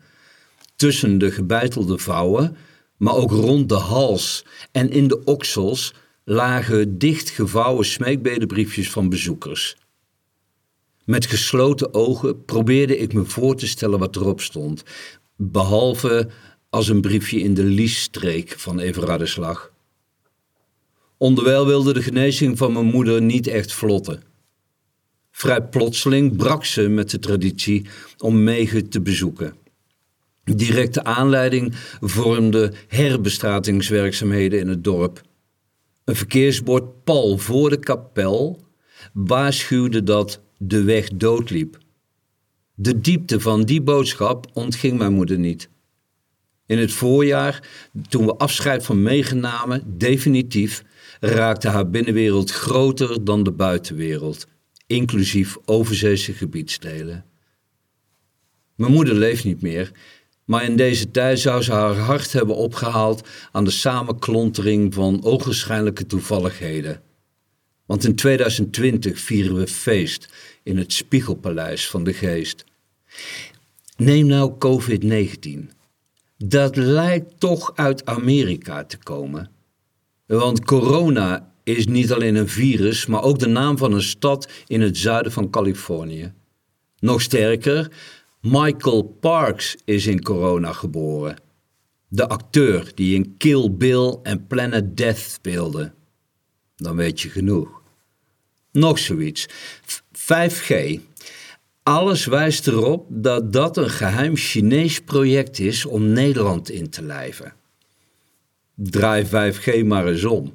Tussen 0.77 1.19
de 1.19 1.31
gebeitelde 1.31 1.99
vouwen, 1.99 2.57
maar 2.97 3.15
ook 3.15 3.31
rond 3.31 3.69
de 3.69 3.75
hals 3.75 4.45
en 4.73 4.91
in 4.91 5.09
de 5.09 5.25
oksels 5.25 5.95
lagen 6.25 6.99
dicht 6.99 7.31
gevouwen 7.31 7.85
smeekbedenbriefjes 7.85 8.91
van 8.91 9.09
bezoekers. 9.09 9.77
Met 11.05 11.27
gesloten 11.27 11.95
ogen 11.95 12.45
probeerde 12.45 12.99
ik 12.99 13.13
me 13.13 13.25
voor 13.25 13.57
te 13.57 13.67
stellen 13.67 13.99
wat 13.99 14.17
erop 14.17 14.41
stond, 14.41 14.83
behalve 15.43 16.29
als 16.71 16.89
een 16.89 17.01
briefje 17.01 17.41
in 17.41 17.55
de 17.55 17.65
liesstreek 17.65 18.55
van 18.57 18.79
Everardus 18.79 19.37
lag. 19.37 19.73
Onderwijl 21.17 21.67
wilde 21.67 21.93
de 21.93 22.03
genezing 22.03 22.59
van 22.59 22.73
mijn 22.73 22.85
moeder 22.85 23.23
niet 23.23 23.47
echt 23.47 23.73
vlotten. 23.73 24.23
Vrij 25.31 25.63
plotseling 25.63 26.37
brak 26.37 26.65
ze 26.65 26.89
met 26.89 27.11
de 27.11 27.19
traditie 27.19 27.87
om 28.19 28.43
Megen 28.43 28.89
te 28.89 29.01
bezoeken. 29.01 29.55
Directe 30.45 31.05
aanleiding 31.05 31.75
vormde 32.01 32.73
herbestratingswerkzaamheden 32.89 34.59
in 34.61 34.69
het 34.69 34.85
dorp. 34.85 35.21
Een 36.05 36.17
verkeersbord 36.17 37.05
pal 37.05 37.39
voor 37.39 37.71
de 37.71 37.79
kapel 37.79 38.61
waarschuwde 39.13 40.03
dat 40.03 40.41
de 40.59 40.83
weg 40.83 41.09
doodliep. 41.09 41.79
De 42.83 43.01
diepte 43.01 43.41
van 43.41 43.63
die 43.63 43.83
boodschap 43.83 44.47
ontging 44.53 44.99
mijn 44.99 45.13
moeder 45.13 45.39
niet. 45.39 45.69
In 46.67 46.79
het 46.79 46.93
voorjaar, 46.93 47.69
toen 48.09 48.27
we 48.27 48.37
afscheid 48.37 48.85
van 48.85 49.03
meegenamen, 49.03 49.83
definitief, 49.99 50.85
raakte 51.21 51.69
haar 51.69 51.91
binnenwereld 51.91 52.51
groter 52.51 53.25
dan 53.25 53.43
de 53.43 53.53
buitenwereld, 53.53 54.47
inclusief 54.87 55.57
overzeese 55.65 56.33
gebiedsdelen. 56.33 57.25
Mijn 58.75 58.93
moeder 58.93 59.15
leeft 59.15 59.45
niet 59.45 59.63
meer, 59.63 59.91
maar 60.45 60.65
in 60.65 60.77
deze 60.77 61.11
tijd 61.11 61.41
zou 61.41 61.63
ze 61.63 61.73
haar 61.73 61.97
hart 61.97 62.33
hebben 62.33 62.57
opgehaald 62.57 63.29
aan 63.53 63.65
de 63.65 63.71
samenklontering 63.71 64.95
van 64.95 65.25
ogenschijnlijke 65.25 66.07
toevalligheden. 66.07 67.03
Want 67.87 68.05
in 68.05 68.15
2020 68.15 69.19
vieren 69.19 69.55
we 69.55 69.67
feest 69.67 70.29
in 70.63 70.77
het 70.77 70.93
Spiegelpaleis 70.93 71.89
van 71.89 72.05
de 72.05 72.13
Geest. 72.13 72.69
Neem 73.97 74.27
nou 74.27 74.53
COVID-19. 74.59 75.71
Dat 76.37 76.77
lijkt 76.77 77.41
toch 77.41 77.73
uit 77.75 78.07
Amerika 78.07 78.85
te 78.85 78.99
komen. 78.99 79.51
Want 80.27 80.65
corona 80.65 81.53
is 81.63 81.87
niet 81.87 82.13
alleen 82.13 82.35
een 82.35 82.49
virus, 82.49 83.07
maar 83.07 83.23
ook 83.23 83.39
de 83.39 83.47
naam 83.47 83.79
van 83.79 83.93
een 83.93 84.03
stad 84.03 84.49
in 84.67 84.81
het 84.81 84.97
zuiden 84.97 85.33
van 85.33 85.51
Californië. 85.51 86.33
Nog 86.99 87.23
sterker, 87.23 87.93
Michael 88.41 89.03
Parks 89.03 89.77
is 89.85 90.07
in 90.07 90.23
corona 90.23 90.73
geboren. 90.73 91.37
De 92.09 92.29
acteur 92.29 92.93
die 92.95 93.15
in 93.15 93.37
Kill 93.37 93.71
Bill 93.71 94.19
en 94.23 94.47
Planet 94.47 94.97
Death 94.97 95.19
speelde. 95.19 95.93
Dan 96.77 96.97
weet 96.97 97.21
je 97.21 97.29
genoeg. 97.29 97.83
Nog 98.73 98.99
zoiets. 98.99 99.47
5G. 100.13 101.01
Alles 101.91 102.25
wijst 102.25 102.67
erop 102.67 103.07
dat 103.09 103.53
dat 103.53 103.77
een 103.77 103.91
geheim 103.91 104.37
Chinees 104.37 105.01
project 105.01 105.59
is 105.59 105.87
om 105.87 106.07
Nederland 106.07 106.71
in 106.71 106.91
te 106.91 107.03
lijven. 107.03 107.55
Draai 108.75 109.25
5G 109.27 109.85
maar 109.85 110.07
eens 110.07 110.25
om. 110.25 110.55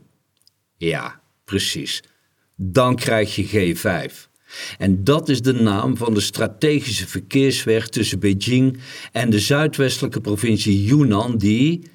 Ja, 0.77 1.21
precies. 1.43 2.03
Dan 2.55 2.95
krijg 2.95 3.35
je 3.35 3.75
G5. 3.75 4.29
En 4.77 5.03
dat 5.03 5.29
is 5.29 5.41
de 5.41 5.53
naam 5.53 5.97
van 5.97 6.13
de 6.13 6.19
strategische 6.19 7.07
verkeersweg 7.07 7.89
tussen 7.89 8.19
Beijing 8.19 8.79
en 9.11 9.29
de 9.29 9.39
zuidwestelijke 9.39 10.21
provincie 10.21 10.83
Yunnan 10.83 11.37
die 11.37 11.89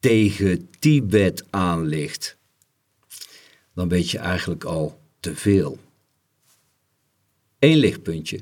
tegen 0.00 0.68
Tibet 0.78 1.44
aan 1.50 1.86
ligt. 1.86 2.36
Dan 3.74 3.88
weet 3.88 4.10
je 4.10 4.18
eigenlijk 4.18 4.64
al 4.64 5.00
te 5.20 5.34
veel. 5.34 5.78
Eén 7.58 7.76
lichtpuntje. 7.76 8.40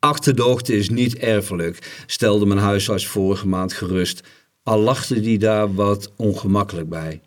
Achterdochte 0.00 0.76
is 0.76 0.88
niet 0.88 1.16
erfelijk, 1.16 2.04
stelde 2.06 2.46
mijn 2.46 2.60
huisarts 2.60 3.06
vorige 3.06 3.48
maand 3.48 3.72
gerust. 3.72 4.22
al 4.62 4.78
lachte 4.78 5.20
die 5.20 5.38
daar 5.38 5.74
wat 5.74 6.12
ongemakkelijk 6.16 6.88
bij. 6.88 7.20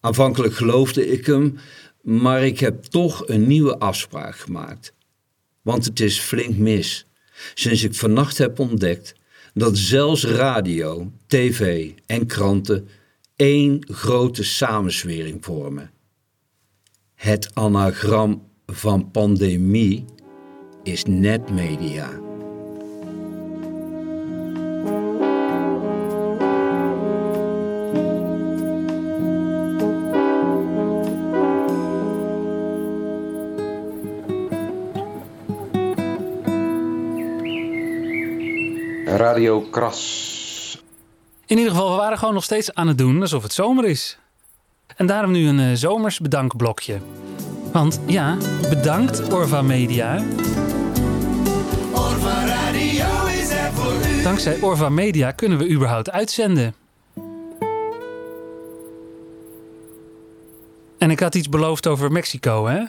Aanvankelijk 0.00 0.54
geloofde 0.54 1.06
ik 1.06 1.26
hem, 1.26 1.58
maar 2.02 2.44
ik 2.44 2.58
heb 2.58 2.84
toch 2.84 3.28
een 3.28 3.46
nieuwe 3.46 3.78
afspraak 3.78 4.36
gemaakt. 4.36 4.92
Want 5.62 5.84
het 5.84 6.00
is 6.00 6.20
flink 6.20 6.56
mis, 6.56 7.06
sinds 7.54 7.82
ik 7.84 7.94
vannacht 7.94 8.38
heb 8.38 8.58
ontdekt 8.58 9.14
dat 9.54 9.78
zelfs 9.78 10.24
radio, 10.24 11.12
tv 11.26 11.90
en 12.06 12.26
kranten 12.26 12.88
één 13.36 13.86
grote 13.88 14.44
samenswering 14.44 15.44
vormen. 15.44 15.90
Het 17.14 17.54
anagram 17.54 18.48
van 18.66 19.10
pandemie 19.10 20.04
is 20.82 21.04
netmedia. 21.04 22.08
Radio 39.04 39.60
Kras. 39.60 40.82
In 41.46 41.58
ieder 41.58 41.72
geval, 41.72 41.90
we 41.90 41.96
waren 41.96 42.18
gewoon 42.18 42.34
nog 42.34 42.44
steeds 42.44 42.74
aan 42.74 42.88
het 42.88 42.98
doen 42.98 43.20
alsof 43.20 43.42
het 43.42 43.52
zomer 43.52 43.84
is. 43.84 44.18
En 44.96 45.06
daarom 45.06 45.30
nu 45.30 45.46
een 45.48 45.60
eh, 45.60 45.70
zomers 45.74 46.18
bedankblokje. 46.18 46.98
Want 47.72 48.00
ja, 48.06 48.36
bedankt 48.68 49.32
Orva 49.32 49.62
Media. 49.62 50.22
Dankzij 54.22 54.60
Orva 54.60 54.88
Media 54.88 55.30
kunnen 55.30 55.58
we 55.58 55.70
überhaupt 55.70 56.10
uitzenden. 56.10 56.74
En 60.98 61.10
ik 61.10 61.20
had 61.20 61.34
iets 61.34 61.48
beloofd 61.48 61.86
over 61.86 62.12
Mexico, 62.12 62.66
hè? 62.66 62.82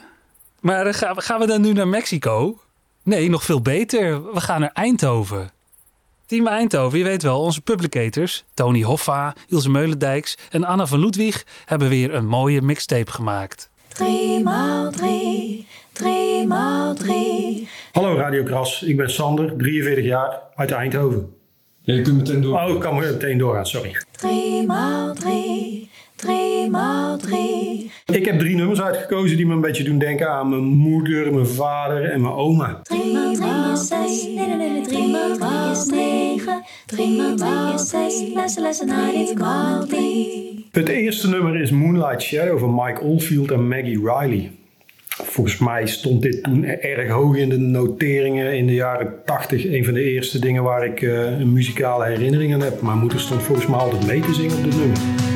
Maar 0.60 0.86
eh, 0.86 0.94
gaan 1.16 1.40
we- 1.40 1.48
dan 1.48 1.62
nu 1.62 1.74
naar 1.74 1.88
Mexico? 1.88 2.60
Nee, 3.04 3.30
nog 3.30 3.44
veel 3.44 3.62
beter. 3.62 4.34
We 4.34 4.42
gaan 4.42 4.60
naar 4.60 4.72
Eindhoven. 4.74 5.52
Team 6.26 6.48
Eindhoven, 6.48 6.98
je 6.98 7.04
weet 7.04 7.24
wel, 7.24 7.42
onze 7.42 7.62
publicators, 7.62 8.44
Tony 8.54 8.82
Hoffa, 8.84 9.34
Ilse 9.48 9.70
Meulendijks 9.70 10.38
en 10.50 10.64
Anna 10.64 10.86
van 10.86 11.00
Ludwig, 11.00 11.46
hebben 11.66 11.90
weer 11.90 12.14
een 12.14 12.28
mooie 12.28 12.62
mixtape 12.62 13.12
gemaakt. 13.12 13.70
3 13.88 14.44
maal 14.44 14.92
3, 14.92 15.68
3 16.02 16.48
maal 16.48 16.94
3. 16.96 17.68
Hallo 17.92 18.16
Radio 18.16 18.44
Kras, 18.44 18.84
ik 18.84 18.98
ben 18.98 19.12
Sander, 19.12 19.54
43 19.58 20.06
jaar, 20.06 20.40
uit 20.56 20.72
Eindhoven. 20.72 21.34
Ja, 21.82 21.94
je 21.94 22.02
kunt 22.02 22.18
meteen 22.18 22.42
door. 22.42 22.62
Oh, 22.62 22.70
ik 22.70 22.80
kan 22.80 22.96
meteen 22.96 23.38
doorgaan, 23.38 23.66
sorry. 23.66 23.96
3 24.12 24.66
maal 24.66 25.14
3, 25.14 25.90
3 26.16 26.70
maal 26.70 27.18
3. 27.18 27.92
Ik 28.06 28.26
heb 28.26 28.40
drie 28.40 28.56
nummers 28.56 28.82
uitgekozen 28.82 29.38
die 29.38 29.46
me 29.46 29.54
een 29.54 29.62
beetje 29.62 29.84
doen 29.84 29.98
denken 29.98 30.30
aan 30.30 30.50
mijn 30.50 30.64
moeder, 30.64 31.34
mijn 31.34 31.48
vader 31.48 32.04
en 32.04 32.22
mijn 32.22 32.34
oma. 32.34 32.80
3 32.84 33.14
maal 33.14 33.34
3 33.34 33.72
is 33.74 33.88
6, 33.88 34.24
nee 34.24 34.48
nee 34.48 34.70
nee, 34.70 34.82
3 34.82 35.12
maal 35.12 35.38
3 35.38 35.72
is 35.72 35.86
9. 35.86 36.64
3 36.86 37.18
maal 37.18 37.36
3 37.36 37.74
is 37.74 37.90
6, 37.90 38.34
lessen 38.34 38.62
lessen 38.62 38.88
naar 38.88 39.12
dit 39.12 39.90
3. 39.90 40.68
Het 40.72 40.90
eerste 40.90 41.30
nummer 41.30 41.62
is 41.62 41.72
Moonlight 41.72 42.22
Shadow 42.22 42.60
van 42.60 42.76
Mike 42.76 43.02
Oldfield 43.02 43.52
en 43.52 43.68
Maggie 43.68 44.00
Riley. 44.00 44.52
Volgens 45.24 45.58
mij 45.58 45.88
stond 45.88 46.22
dit 46.22 46.44
toen 46.44 46.66
erg 46.66 47.10
hoog 47.10 47.36
in 47.36 47.50
de 47.50 47.58
noteringen 47.58 48.58
in 48.58 48.68
de 48.68 48.74
jaren 48.74 49.14
80. 49.26 49.68
Een 49.68 49.86
van 49.86 49.94
de 49.94 50.04
eerste 50.04 50.40
dingen 50.40 50.64
waar 50.64 50.86
ik 50.86 51.02
eh, 51.02 51.40
een 51.40 51.54
muzikale 51.54 52.06
herinnering 52.06 52.54
aan 52.54 52.62
heb. 52.62 52.82
Mijn 52.82 52.98
moeder 52.98 53.20
stond 53.20 53.44
volgens 53.44 53.68
mij 53.68 53.80
altijd 53.80 54.08
mee 54.08 54.20
te 54.20 54.34
zingen 54.34 54.58
op 54.58 54.64
dit 54.64 54.76
nummer. 54.76 55.31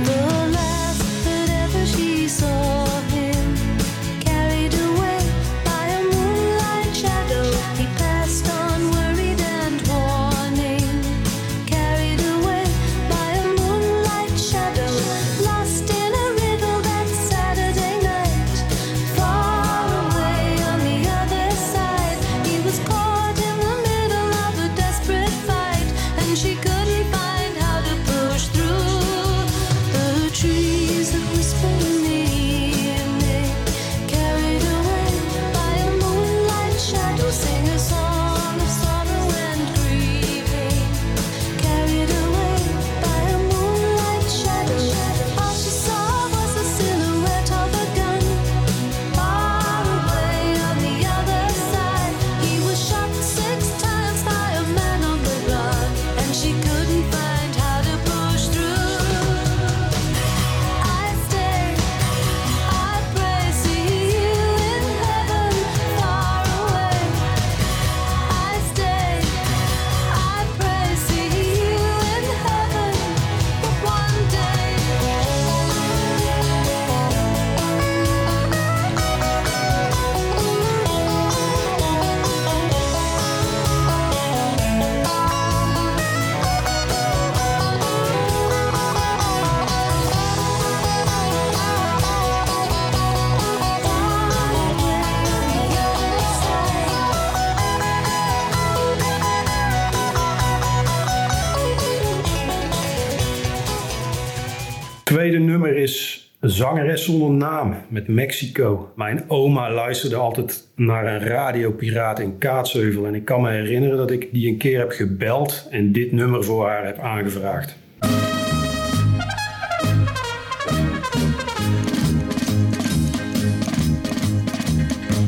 Zangeres 106.76 107.06
zonder 107.06 107.30
naam 107.30 107.76
met 107.88 108.08
Mexico. 108.08 108.92
Mijn 108.96 109.24
oma 109.28 109.72
luisterde 109.72 110.16
altijd 110.16 110.68
naar 110.76 111.06
een 111.06 111.28
radiopiraat 111.28 112.20
in 112.20 112.38
Kaatsheuvel. 112.38 113.06
En 113.06 113.16
ik 113.16 113.26
kan 113.26 113.42
me 113.42 113.50
herinneren 113.50 113.98
dat 113.98 114.12
ik 114.12 114.34
die 114.34 114.48
een 114.48 114.58
keer 114.58 114.80
heb 114.80 114.92
gebeld 114.92 115.68
en 115.72 115.92
dit 115.92 116.12
nummer 116.12 116.44
voor 116.44 116.68
haar 116.68 116.86
heb 116.86 117.00
aangevraagd. 117.00 117.76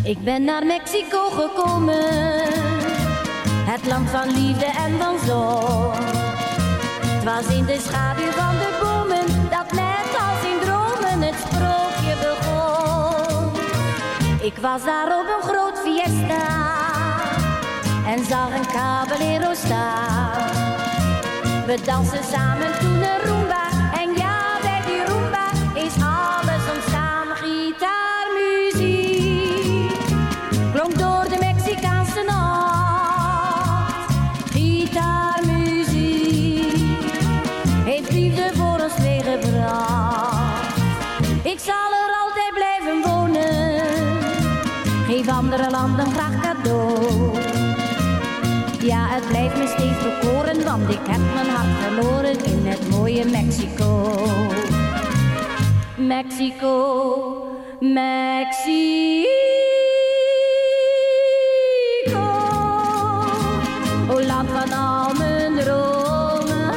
Ik 0.03 0.23
ben 0.23 0.43
naar 0.43 0.65
Mexico 0.65 1.29
gekomen, 1.29 2.43
het 3.71 3.87
land 3.87 4.09
van 4.09 4.27
liefde 4.27 4.65
en 4.65 4.97
van 4.97 5.19
zon. 5.25 5.91
Het 7.05 7.23
was 7.23 7.55
in 7.57 7.65
de 7.65 7.77
schaduw 7.79 8.31
van 8.31 8.55
de 8.57 8.77
bomen 8.81 8.86
Ik 14.47 14.57
was 14.57 14.83
daar 14.83 15.19
op 15.19 15.25
een 15.27 15.49
groot 15.49 15.79
fiesta 15.79 16.45
en 18.05 18.25
zag 18.25 18.49
een 18.53 18.65
caballero 18.65 19.53
staan. 19.53 20.51
We 21.65 21.77
dansen 21.85 22.23
samen 22.23 22.79
toen 22.79 23.01
een 23.01 23.19
rumba 23.23 23.66
landen 45.77 46.11
graag 46.11 46.39
cadeau. 46.41 47.31
Ja, 48.79 49.07
het 49.09 49.27
blijft 49.27 49.57
me 49.57 49.67
steeds 49.67 50.03
bekoren, 50.03 50.63
want 50.63 50.89
ik 50.89 50.99
heb 51.09 51.21
mijn 51.33 51.49
hart 51.55 51.73
verloren 51.81 52.45
in 52.45 52.65
het 52.65 52.89
mooie 52.89 53.25
Mexico. 53.25 54.11
Mexico, 55.95 56.73
Mexico. 57.79 59.27
O 64.09 64.21
land 64.21 64.49
van 64.49 64.73
al 64.73 65.13
mijn 65.13 65.53
dromen. 65.59 66.75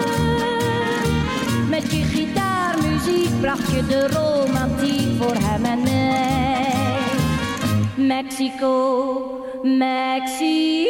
Met 1.68 1.92
je 1.92 2.02
gitaarmuziek 2.02 3.40
bracht 3.40 3.70
je 3.70 3.86
de 3.86 4.08
romantiek 4.08 5.22
voor 5.22 5.34
hem 5.34 5.64
en 5.64 5.82
mij. 5.82 5.99
Mexico, 8.10 9.46
Mexico. 9.62 10.88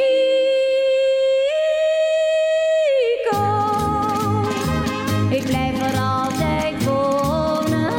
Ik 5.31 5.45
blijf 5.45 5.93
er 5.93 5.99
altijd 5.99 6.85
wonen. 6.85 7.93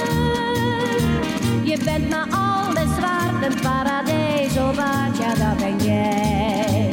Je 1.63 1.77
bent 1.85 2.09
me 2.09 2.25
alles 2.29 2.99
waard, 2.99 3.45
een 3.45 3.61
paradijs, 3.61 4.57
oh 4.57 4.75
waard, 4.75 5.17
ja 5.17 5.35
dat 5.35 5.57
ben 5.57 5.85
jij. 5.85 6.91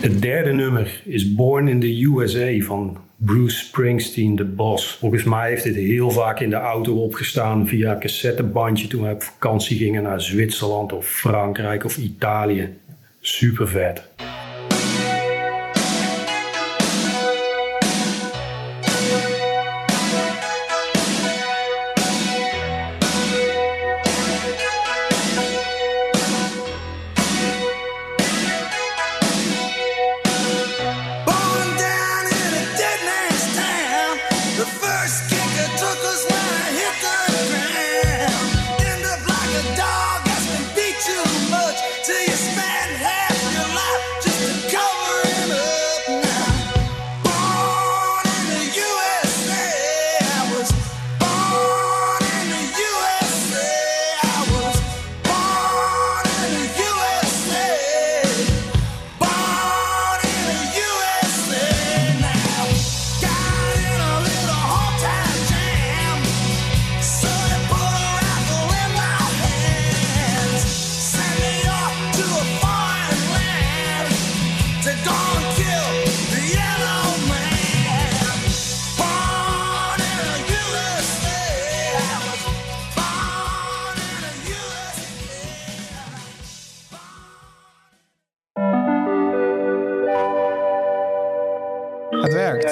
Het 0.00 0.22
derde 0.22 0.52
nummer 0.52 1.02
is 1.04 1.34
Born 1.34 1.68
in 1.68 1.80
the 1.80 2.04
USA 2.04 2.64
van 2.64 2.96
Bruce 3.24 3.56
Springsteen, 3.56 4.36
de 4.36 4.44
Boss. 4.44 4.96
Volgens 4.96 5.24
mij 5.24 5.48
heeft 5.48 5.62
dit 5.62 5.74
heel 5.74 6.10
vaak 6.10 6.40
in 6.40 6.50
de 6.50 6.56
auto 6.56 7.02
opgestaan 7.02 7.68
via 7.68 7.92
een 7.92 8.00
cassettebandje 8.00 8.86
toen 8.86 9.02
we 9.02 9.10
op 9.10 9.22
vakantie 9.22 9.76
gingen 9.76 10.02
naar 10.02 10.20
Zwitserland 10.20 10.92
of 10.92 11.06
Frankrijk 11.06 11.84
of 11.84 11.96
Italië. 11.96 12.76
Super 13.20 13.68
vet. 13.68 14.02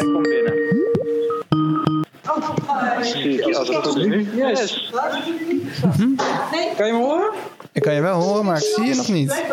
Jij 0.01 0.13
komt 0.13 0.29
binnen. 0.29 0.55
Zie 3.05 3.39
ik, 3.49 3.55
als 3.57 3.69
het 3.69 3.77
goed 3.77 3.97
is 3.97 4.05
nu. 4.05 4.29
Yes. 4.37 4.91
Kan 6.77 6.87
je 6.87 6.93
me 6.93 6.99
horen? 6.99 7.33
Ik 7.73 7.83
kan 7.83 7.95
je 7.95 8.01
wel 8.01 8.21
horen, 8.23 8.45
maar 8.45 8.57
ik 8.57 8.63
zie 8.63 8.85
je 8.85 8.95
nog 8.95 9.09
niet. 9.09 9.45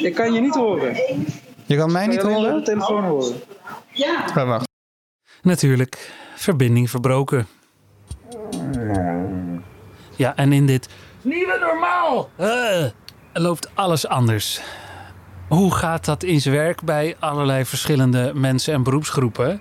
Ik 0.00 0.14
kan 0.14 0.32
je 0.32 0.40
niet 0.40 0.54
horen. 0.54 0.96
Je 1.66 1.76
kan 1.76 1.92
mij 1.92 2.06
niet 2.06 2.18
Kan 2.18 2.30
je 2.30 2.36
alleen 2.36 2.46
horen? 2.50 2.58
op 2.58 2.64
de 2.64 2.70
telefoon 2.72 3.04
horen. 3.04 3.34
Oh, 4.36 4.46
wacht. 4.48 4.68
Natuurlijk, 5.42 6.10
verbinding 6.34 6.90
verbroken. 6.90 7.46
Ja, 10.16 10.36
en 10.36 10.52
in 10.52 10.66
dit 10.66 10.88
nieuwe 11.22 11.58
normaal 11.60 12.28
eh, 12.36 12.84
loopt 13.32 13.68
alles 13.74 14.06
anders. 14.08 14.60
Hoe 15.48 15.74
gaat 15.74 16.04
dat 16.04 16.22
in 16.22 16.40
zijn 16.40 16.54
werk 16.54 16.82
bij 16.82 17.16
allerlei 17.18 17.64
verschillende 17.64 18.32
mensen 18.34 18.74
en 18.74 18.82
beroepsgroepen? 18.82 19.60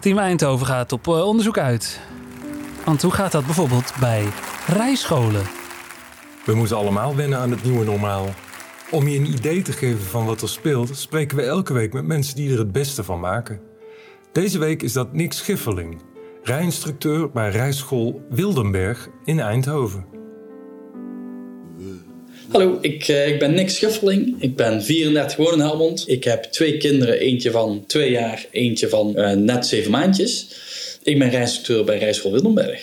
Team 0.00 0.18
Eindhoven 0.18 0.66
gaat 0.66 0.92
op 0.92 1.06
eh, 1.06 1.26
onderzoek 1.26 1.58
uit. 1.58 2.00
Want 2.84 3.02
hoe 3.02 3.12
gaat 3.12 3.32
dat 3.32 3.44
bijvoorbeeld 3.44 3.92
bij 4.00 4.28
rijscholen? 4.66 5.42
We 6.44 6.54
moeten 6.54 6.76
allemaal 6.76 7.16
wennen 7.16 7.38
aan 7.38 7.50
het 7.50 7.64
nieuwe 7.64 7.84
normaal. 7.84 8.28
Om 8.90 9.08
je 9.08 9.18
een 9.18 9.32
idee 9.32 9.62
te 9.62 9.72
geven 9.72 10.04
van 10.04 10.24
wat 10.24 10.42
er 10.42 10.48
speelt, 10.48 10.96
spreken 10.96 11.36
we 11.36 11.42
elke 11.42 11.72
week 11.72 11.92
met 11.92 12.06
mensen 12.06 12.36
die 12.36 12.52
er 12.52 12.58
het 12.58 12.72
beste 12.72 13.04
van 13.04 13.20
maken. 13.20 13.60
Deze 14.32 14.58
week 14.58 14.82
is 14.82 14.92
dat 14.92 15.12
Nick 15.12 15.32
Schifferling, 15.32 16.02
rijinstructeur 16.42 17.30
bij 17.30 17.50
rijschool 17.50 18.26
Wildenberg 18.30 19.08
in 19.24 19.40
Eindhoven. 19.40 20.15
Hallo, 22.56 22.78
ik, 22.80 23.08
eh, 23.08 23.28
ik 23.28 23.38
ben 23.38 23.54
Nick 23.54 23.70
Schuffeling. 23.70 24.36
Ik 24.38 24.56
ben 24.56 24.82
34 24.82 25.36
woon 25.36 25.52
in 25.52 25.60
Helmond. 25.60 26.04
Ik 26.06 26.24
heb 26.24 26.42
twee 26.42 26.76
kinderen, 26.76 27.18
eentje 27.18 27.50
van 27.50 27.84
twee 27.86 28.10
jaar, 28.10 28.46
eentje 28.50 28.88
van 28.88 29.16
eh, 29.16 29.32
net 29.32 29.66
zeven 29.66 29.90
maandjes. 29.90 30.46
Ik 31.02 31.18
ben 31.18 31.30
rijinstructeur 31.30 31.84
bij 31.84 31.98
Rijschool 31.98 32.32
Wildenberg. 32.32 32.80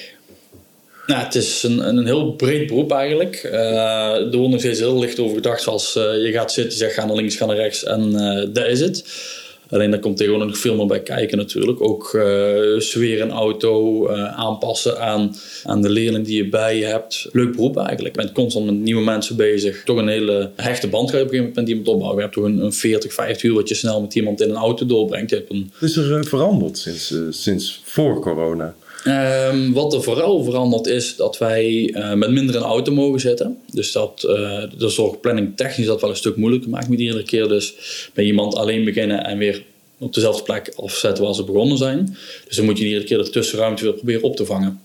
Nou, 1.07 1.23
het 1.23 1.35
is 1.35 1.63
een, 1.63 1.87
een 1.87 2.05
heel 2.05 2.33
breed 2.33 2.67
beroep 2.67 2.91
eigenlijk. 2.91 3.35
Eh, 3.35 4.15
er 4.15 4.37
wordt 4.37 4.51
nog 4.51 4.59
steeds 4.59 4.79
heel 4.79 4.99
licht 4.99 5.19
over 5.19 5.35
gedacht 5.35 5.67
eh, 5.67 6.03
je 6.03 6.31
gaat 6.31 6.51
zitten, 6.51 6.73
je 6.73 6.79
zegt 6.79 6.93
ga 6.93 7.05
naar 7.05 7.15
links, 7.15 7.35
ga 7.35 7.45
naar 7.45 7.55
rechts 7.55 7.83
en 7.83 8.11
dat 8.53 8.67
is 8.67 8.79
het. 8.79 9.05
Alleen 9.73 9.91
daar 9.91 9.99
komt 9.99 10.17
tegenwoordig 10.17 10.49
nog 10.49 10.57
veel 10.57 10.75
meer 10.75 10.85
bij 10.85 11.01
kijken 11.01 11.37
natuurlijk. 11.37 11.81
Ook 11.81 12.13
eh 12.13 12.43
sfeer 12.77 13.21
een 13.21 13.31
auto, 13.31 14.07
eh, 14.07 14.39
aanpassen 14.39 14.99
aan, 14.99 15.35
aan 15.63 15.81
de 15.81 15.89
leerling 15.89 16.25
die 16.25 16.43
je 16.43 16.49
bij 16.49 16.77
je 16.77 16.85
hebt. 16.85 17.27
Leuk 17.31 17.51
beroep 17.55 17.77
eigenlijk. 17.77 18.15
Je 18.15 18.21
bent 18.21 18.33
constant 18.33 18.65
met 18.65 18.75
nieuwe 18.75 19.03
mensen 19.03 19.35
bezig. 19.35 19.83
Toch 19.83 19.97
een 19.97 20.07
hele 20.07 20.51
hechte 20.55 20.87
band 20.87 21.09
ga 21.09 21.17
je 21.17 21.23
op 21.23 21.29
een 21.29 21.35
gegeven 21.35 21.53
moment 21.53 21.55
met 21.55 21.67
iemand 21.67 21.87
opbouwen. 21.87 22.17
Je 22.17 22.23
hebt 22.23 22.33
toch 22.33 22.45
een, 22.45 22.59
een 22.59 22.73
40, 22.73 23.13
50 23.13 23.43
uur 23.43 23.53
wat 23.53 23.69
je 23.69 23.75
snel 23.75 24.01
met 24.01 24.15
iemand 24.15 24.41
in 24.41 24.49
een 24.49 24.55
auto 24.55 24.85
doorbrengt. 24.85 25.29
Je 25.29 25.65
is 25.79 25.95
er 25.95 26.17
eh, 26.17 26.23
veranderd 26.23 26.77
sinds, 26.77 27.13
sinds 27.29 27.81
voor 27.83 28.19
corona? 28.19 28.75
Ehm, 29.03 29.71
wat 29.71 29.93
er 29.93 30.03
vooral 30.03 30.43
veranderd 30.43 30.87
is 30.87 31.15
dat 31.15 31.37
wij 31.37 31.89
eh, 31.93 32.13
met 32.13 32.31
minder 32.31 32.55
in 32.55 32.61
de 32.61 32.67
auto 32.67 32.91
mogen 32.91 33.19
zitten. 33.19 33.57
Dus 33.71 33.91
dat, 33.91 34.23
eh 34.23 34.63
dat 34.77 34.91
zorgt 34.91 35.21
planning 35.21 35.57
technisch 35.57 35.85
dat 35.85 36.01
wel 36.01 36.09
een 36.09 36.15
stuk 36.15 36.35
moeilijker 36.35 36.69
maakt 36.69 36.89
met 36.89 36.99
iedere 36.99 37.23
keer. 37.23 37.47
Dus 37.47 37.75
bij 38.13 38.25
iemand 38.25 38.55
alleen 38.55 38.83
beginnen 38.83 39.23
en 39.23 39.37
weer 39.37 39.63
op 39.97 40.13
dezelfde 40.13 40.43
plek 40.43 40.73
afzetten 40.75 41.23
waar 41.23 41.33
ze 41.33 41.43
begonnen 41.43 41.77
zijn. 41.77 42.17
Dus 42.47 42.55
dan 42.55 42.65
moet 42.65 42.77
je 42.77 42.85
iedere 42.85 43.03
keer 43.03 43.17
de 43.17 43.29
tussenruimte 43.29 43.83
weer 43.83 43.93
proberen 43.93 44.23
op 44.23 44.35
te 44.35 44.45
vangen. 44.45 44.81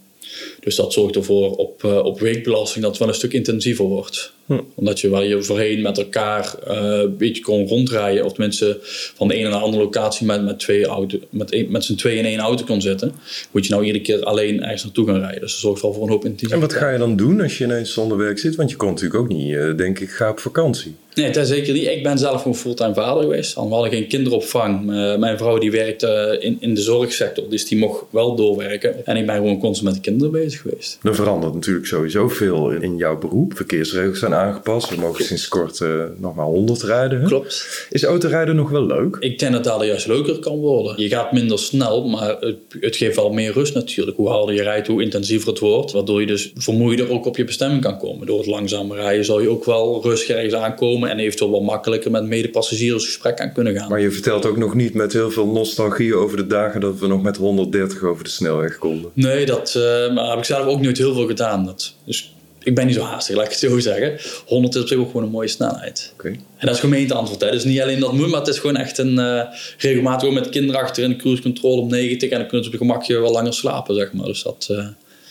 Dus 0.69 0.77
dat 0.77 0.93
zorgt 0.93 1.16
ervoor 1.16 1.57
op, 1.57 1.85
eh, 1.85 2.05
op 2.05 2.21
weekbelasting 2.21 2.83
dat 2.83 2.91
het 2.91 3.01
wel 3.01 3.09
een 3.09 3.14
stuk 3.14 3.33
intensiever 3.33 3.85
wordt. 3.85 4.33
Omdat 4.75 5.01
je 5.01 5.09
waar 5.09 5.25
je 5.25 5.43
voorheen 5.43 5.83
met 5.83 5.99
elkaar 5.99 6.55
eh, 6.66 6.77
een 6.77 7.16
beetje 7.16 7.43
kon 7.43 7.69
rondrijden, 7.69 8.25
of 8.25 8.37
mensen 8.37 8.77
van 9.14 9.29
de 9.29 9.35
ene 9.35 9.49
naar 9.49 9.59
de 9.59 9.64
andere 9.64 9.83
locatie 9.83 10.27
met, 10.27 10.45
met, 10.45 10.59
twee 10.59 10.87
auto, 10.87 11.19
met, 11.31 11.71
met 11.71 11.85
z'n 11.85 11.95
twee 11.95 12.16
in 12.16 12.25
één 12.25 12.39
auto 12.39 12.64
kon 12.64 12.81
zitten, 12.81 13.12
moet 13.51 13.66
je 13.66 13.73
nou 13.73 13.85
iedere 13.85 14.05
keer 14.05 14.23
alleen 14.23 14.62
ergens 14.62 14.85
naartoe 14.85 15.07
gaan 15.07 15.21
rijden. 15.21 15.41
Dus 15.41 15.53
dat 15.53 15.61
zorgt 15.61 15.83
wel 15.83 15.93
voor 15.93 16.03
een 16.03 16.11
hoop 16.11 16.25
En 16.25 16.31
intensiteit. 16.31 16.73
wat 16.73 16.81
ga 16.81 16.91
je 16.91 16.99
dan 16.99 17.16
doen 17.16 17.41
als 17.41 17.59
je 17.59 17.64
ineens 17.64 17.93
zonder 17.93 18.16
werk 18.16 18.39
zit? 18.39 18.57
Want 18.57 18.71
je 18.71 18.77
kon 18.77 18.89
natuurlijk 18.89 19.21
ook 19.21 19.29
niet, 19.29 19.55
eh, 19.55 19.77
denk 19.77 19.99
ik, 19.99 20.11
ga 20.11 20.31
op 20.31 20.39
vakantie. 20.39 20.95
Nee, 21.14 21.31
dat 21.31 21.47
zeker 21.47 21.73
niet. 21.73 21.87
Ik 21.87 22.03
ben 22.03 22.19
zelf 22.19 22.43
gewoon 22.43 22.57
fulltime 22.57 22.95
vader 22.95 23.23
geweest. 23.23 23.55
We 23.55 23.61
hadden 23.61 23.91
geen 23.91 24.07
kinderopvang. 24.07 24.85
Mijn 25.19 25.39
vrouw 25.39 25.59
die 25.59 25.71
werkte 25.71 26.37
in, 26.41 26.57
in 26.61 26.75
de 26.75 26.81
zorgsector, 26.81 27.49
dus 27.49 27.66
die 27.66 27.79
mocht 27.79 28.05
wel 28.11 28.35
doorwerken. 28.35 29.07
En 29.07 29.16
ik 29.16 29.27
ben 29.27 29.35
gewoon 29.35 29.59
constant 29.59 29.87
met 29.87 29.95
de 29.95 30.11
kinderen 30.11 30.33
bezig 30.33 30.58
geweest. 30.59 30.99
Er 31.03 31.15
verandert 31.15 31.55
natuurlijk 31.55 31.87
sowieso 31.87 32.29
veel 32.29 32.71
in, 32.71 32.83
in 32.83 32.97
jouw 32.97 33.19
beroep. 33.19 33.57
Verkeersregels 33.57 34.19
zijn 34.19 34.35
aangepast. 34.35 34.91
We 34.91 34.97
mogen 35.01 35.25
sinds 35.25 35.49
kort 35.49 35.81
eh, 35.81 35.91
nog 36.17 36.35
maar 36.35 36.45
100 36.45 36.83
rijden. 36.83 37.21
hè? 37.21 37.27
Klopt. 37.27 37.87
Is 37.91 38.05
autorijden 38.05 38.57
nog 38.57 38.71
wel 38.71 38.87
leuk? 38.87 39.17
Ik 39.21 39.39
denk 39.39 39.53
dat 39.53 39.65
dat 39.65 39.85
juist 39.85 40.07
leuker 40.07 40.39
kan 40.39 40.57
worden. 40.57 41.03
Je 41.03 41.09
gaat 41.09 41.33
minder 41.33 41.59
snel, 41.59 42.09
maar 42.09 42.37
het, 42.41 42.57
het 42.81 42.97
geeft 42.97 43.17
wel 43.17 43.31
meer 43.33 43.53
rust 43.53 43.75
natuurlijk. 43.75 44.17
Hoe 44.17 44.29
harder 44.29 44.55
je 44.55 44.63
rijdt, 44.63 44.87
hoe 44.87 45.03
intensiever 45.03 45.49
het 45.49 45.59
wordt. 45.59 45.93
Waardoor 45.93 46.21
je 46.21 46.27
dus 46.27 46.53
vermoeider 46.57 47.11
ook 47.11 47.27
op 47.27 47.37
je 47.37 47.45
bestemming 47.45 47.83
kan 47.83 47.99
komen. 47.99 48.27
Door 48.27 48.39
het 48.39 48.47
langzamer 48.47 48.97
rijden 48.97 49.25
zal 49.25 49.41
je 49.41 49.49
ook 49.49 49.65
wel 49.65 50.03
rustig 50.03 50.37
ergens 50.37 50.55
aankomen. 50.55 51.11
En 51.11 51.19
eventueel 51.19 51.51
wat 51.51 51.63
makkelijker 51.63 52.11
met 52.11 52.25
medepassagiers 52.27 53.05
gesprek 53.05 53.41
aan 53.41 53.53
kunnen 53.53 53.77
gaan. 53.77 53.89
Maar 53.89 54.01
je 54.01 54.11
vertelt 54.11 54.47
ook 54.47 54.57
nog 54.57 54.75
niet 54.75 54.95
met 54.95 55.13
heel 55.13 55.31
veel 55.31 55.47
nostalgie 55.47 56.15
over 56.15 56.37
de 56.37 56.47
dagen 56.47 56.81
dat 56.81 56.99
we 56.99 57.07
nog 57.07 57.23
met 57.23 57.37
130 57.37 58.03
over 58.03 58.25
de 58.25 58.31
snelweg 58.31 58.79
konden. 58.79 59.11
Nee, 59.15 59.47
dat 59.47 59.75
eh, 59.75 60.15
maar 60.15 60.25
heb 60.39 60.49
ik 60.49 60.55
zelf 60.57 60.66
ook 60.66 60.80
nooit 60.80 60.99
heel 60.99 61.14
veel 61.14 61.26
gedaan. 61.26 61.64
Dat, 61.64 61.95
dus 62.05 62.32
ik 62.62 62.74
ben 62.74 62.86
niet 62.86 62.95
zo 62.95 63.03
haastig, 63.03 63.36
laat 63.36 63.45
ik 63.45 63.51
het 63.51 63.59
zo 63.61 63.78
zeggen. 63.78 64.18
100 64.47 64.74
is 64.74 64.80
op 64.80 64.89
zich 64.89 64.99
ook 64.99 65.07
gewoon 65.07 65.22
een 65.22 65.30
mooie 65.30 65.49
snelheid. 65.49 66.12
Oké. 66.14 66.28
En 66.28 66.66
dat 66.66 66.74
is 66.74 66.80
gemeenteantwoord. 66.80 67.41
Hè. 67.41 67.51
Dus 67.51 67.64
niet 67.64 67.80
alleen 67.80 68.01
dat 68.01 68.12
moet, 68.12 68.28
maar 68.28 68.39
het 68.41 68.49
is 68.49 68.59
gewoon 68.59 68.76
echt 68.76 68.99
een 68.99 69.18
eh, 69.18 69.43
regelmatig 69.78 70.30
met 70.30 70.49
kinderen 70.49 70.80
achter 70.80 71.03
in 71.03 71.09
de 71.11 71.16
cruise 71.16 71.43
control 71.43 71.78
op 71.78 71.91
90. 71.91 72.30
En 72.30 72.39
dan 72.39 72.47
kunnen 72.49 72.64
ze 72.66 72.72
op 72.72 72.78
je 72.80 72.86
gemakje 72.86 73.18
wel 73.20 73.32
langer 73.32 73.55
slapen, 73.55 73.95
zeg 73.95 74.12
maar. 74.12 74.26
Dus 74.26 74.43
dat... 74.43 74.66
eh, 74.70 74.86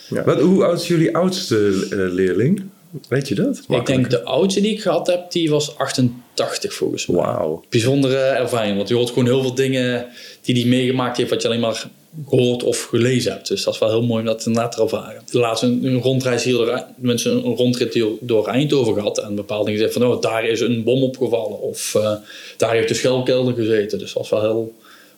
Ja. 0.10 0.24
Wat, 0.24 0.40
hoe 0.42 0.64
oud 0.66 0.82
is 0.82 0.88
jullie 0.88 1.16
oudste 1.16 1.88
eh, 1.90 1.98
leerling? 2.14 2.64
Weet 3.10 3.28
je 3.28 3.36
dat? 3.36 3.62
ik 3.70 3.86
denk 3.86 4.10
de 4.10 4.24
oudste 4.24 4.62
die 4.62 4.72
ik 4.72 4.82
gehad 4.82 5.08
heb, 5.08 5.32
die 5.32 5.50
was 5.50 5.78
88 5.78 6.74
volgens 6.74 7.06
mij. 7.06 7.22
Wauw. 7.22 7.64
Bijzondere 7.70 8.18
ervaring, 8.18 8.76
want 8.76 8.88
je 8.90 8.96
hoort 8.96 9.10
gewoon 9.10 9.26
heel 9.26 9.42
veel 9.42 9.56
dingen 9.56 10.06
die 10.42 10.56
hij 10.56 10.66
meegemaakt 10.70 11.18
heeft, 11.18 11.30
wat 11.30 11.42
je 11.42 11.48
alleen 11.48 11.60
maar 11.60 11.90
gehoord 12.28 12.64
of 12.64 12.84
gelezen 12.84 13.32
hebt. 13.32 13.48
Dus 13.48 13.64
dat 13.64 13.74
is 13.74 13.80
wel 13.80 13.90
heel 13.90 14.04
mooi 14.04 14.20
om 14.20 14.26
dat 14.26 14.46
inderdaad 14.46 14.72
te 14.72 14.82
ervaren. 14.82 15.22
Laatst 15.32 15.64
een, 15.64 15.86
een 15.86 16.02
rondreis 16.02 16.44
hier 16.44 16.54
door, 16.54 16.84
mensen 16.96 17.32
een 17.32 17.56
rondrit 17.56 17.94
hier 17.94 18.08
door 18.20 18.48
Eindhoven 18.48 18.94
gehad 18.94 19.18
en 19.18 19.36
bepaalde 19.36 19.66
dingen 19.66 19.80
zeggen 19.80 20.02
van, 20.02 20.12
oh, 20.12 20.22
daar 20.22 20.46
is 20.46 20.60
een 20.60 20.84
bom 20.84 21.04
opgevallen 21.04 21.62
of 21.62 21.96
eh, 21.96 22.12
daar 22.58 22.74
heeft 22.74 22.88
de 22.88 22.94
schelkelder 22.94 23.54
gezeten. 23.54 24.00
Dus 24.00 24.14
dat 24.14 24.30
was 24.30 24.42
wel 24.42 24.50
heel 24.50 24.74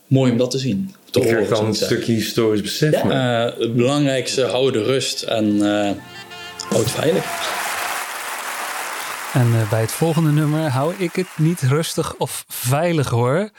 mooi 0.07 0.31
om 0.31 0.37
dat 0.37 0.51
te 0.51 0.57
zien. 0.57 0.95
Te 1.09 1.19
horen, 1.19 1.33
krijgt 1.33 1.49
dan 1.49 1.65
een 1.65 1.71
ik 1.71 1.75
stukje 1.75 2.13
historisch 2.13 2.61
besef. 2.61 2.91
Ja, 2.91 3.47
eh, 3.47 3.59
het 3.59 3.75
belangrijkste, 3.75 4.43
hou 4.43 4.71
de 4.71 4.83
rust 4.83 5.21
en 5.21 5.61
eh 5.61 5.91
houd 6.69 6.91
veilig. 6.91 7.25
En 9.33 9.67
bij 9.69 9.81
het 9.81 9.91
volgende 9.91 10.31
nummer 10.31 10.69
hou 10.69 10.93
ik 10.97 11.15
het 11.15 11.27
niet 11.37 11.61
rustig 11.61 12.15
of 12.17 12.45
veilig 12.47 13.09
hoor. 13.09 13.49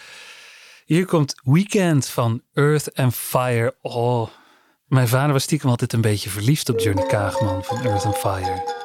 Hier 0.91 1.07
komt 1.07 1.34
Weekend 1.45 2.09
van 2.09 2.43
Earth 2.53 2.95
and 2.95 3.14
Fire. 3.14 3.74
Oh, 3.82 4.28
mijn 4.86 5.09
vader 5.09 5.32
was 5.32 5.43
stiekem 5.43 5.70
altijd 5.70 5.93
een 5.93 6.01
beetje 6.01 6.30
verliefd 6.30 6.68
op 6.68 6.78
Johnny 6.80 7.03
Kaagman 7.03 7.64
van 7.64 7.80
Earth 7.80 8.05
and 8.05 8.16
Fire. 8.16 8.80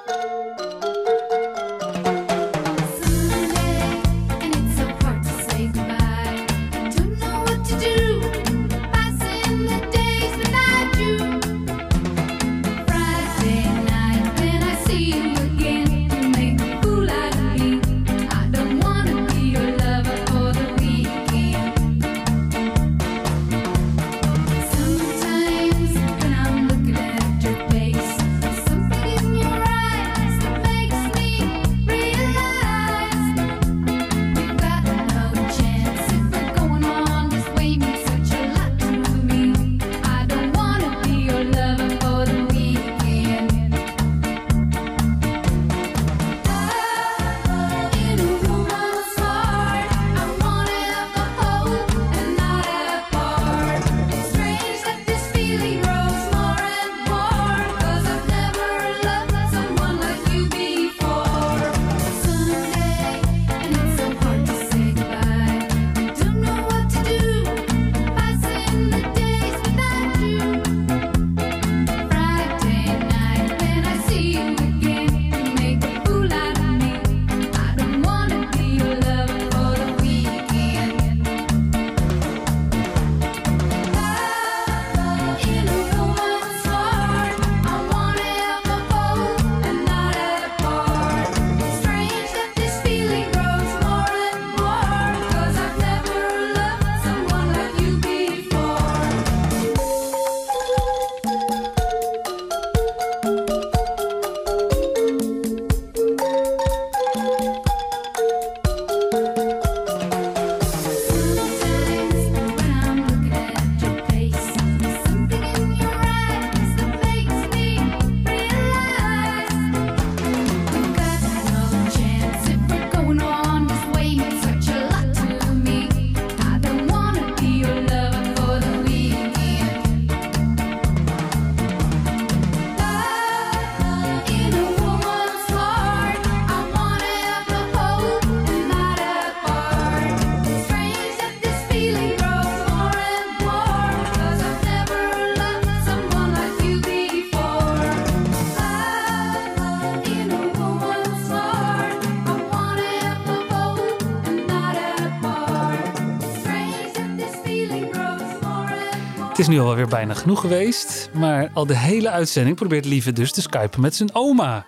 Is 159.46 159.52
nu 159.52 159.60
alweer 159.60 159.88
bijna 159.88 160.14
genoeg 160.14 160.42
geweest, 160.42 161.10
maar 161.14 161.50
al 161.54 161.66
de 161.66 161.78
hele 161.78 162.10
uitzending 162.10 162.56
probeert 162.56 162.86
Lieve 162.86 163.12
dus 163.12 163.32
te 163.32 163.42
skypen 163.42 163.82
met 163.82 163.96
zijn 163.96 164.16
oma. 164.16 164.66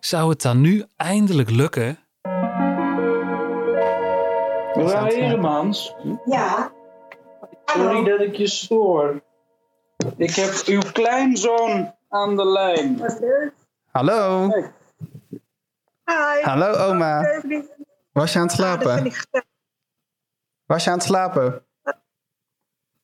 Zou 0.00 0.30
het 0.30 0.42
dan 0.42 0.60
nu 0.60 0.84
eindelijk 0.96 1.50
lukken? 1.50 1.98
Mevrouw 4.74 5.04
Heremans. 5.04 5.94
Ja. 6.24 6.72
Sorry 7.64 8.04
dat 8.04 8.20
ik 8.20 8.34
je 8.34 8.46
stoor. 8.46 9.22
Ik 10.16 10.34
heb 10.34 10.52
uw 10.66 10.82
kleinzoon 10.92 11.94
aan 12.08 12.36
de 12.36 12.46
lijn. 12.46 13.00
Hallo. 13.90 14.48
Hi. 16.04 16.42
Hallo, 16.42 16.72
oma. 16.72 17.42
Was 18.12 18.32
je 18.32 18.38
aan 18.38 18.46
het 18.46 18.54
slapen? 18.54 19.12
Was 20.66 20.84
je 20.84 20.90
aan 20.90 20.96
het 20.96 21.06
slapen? 21.06 21.67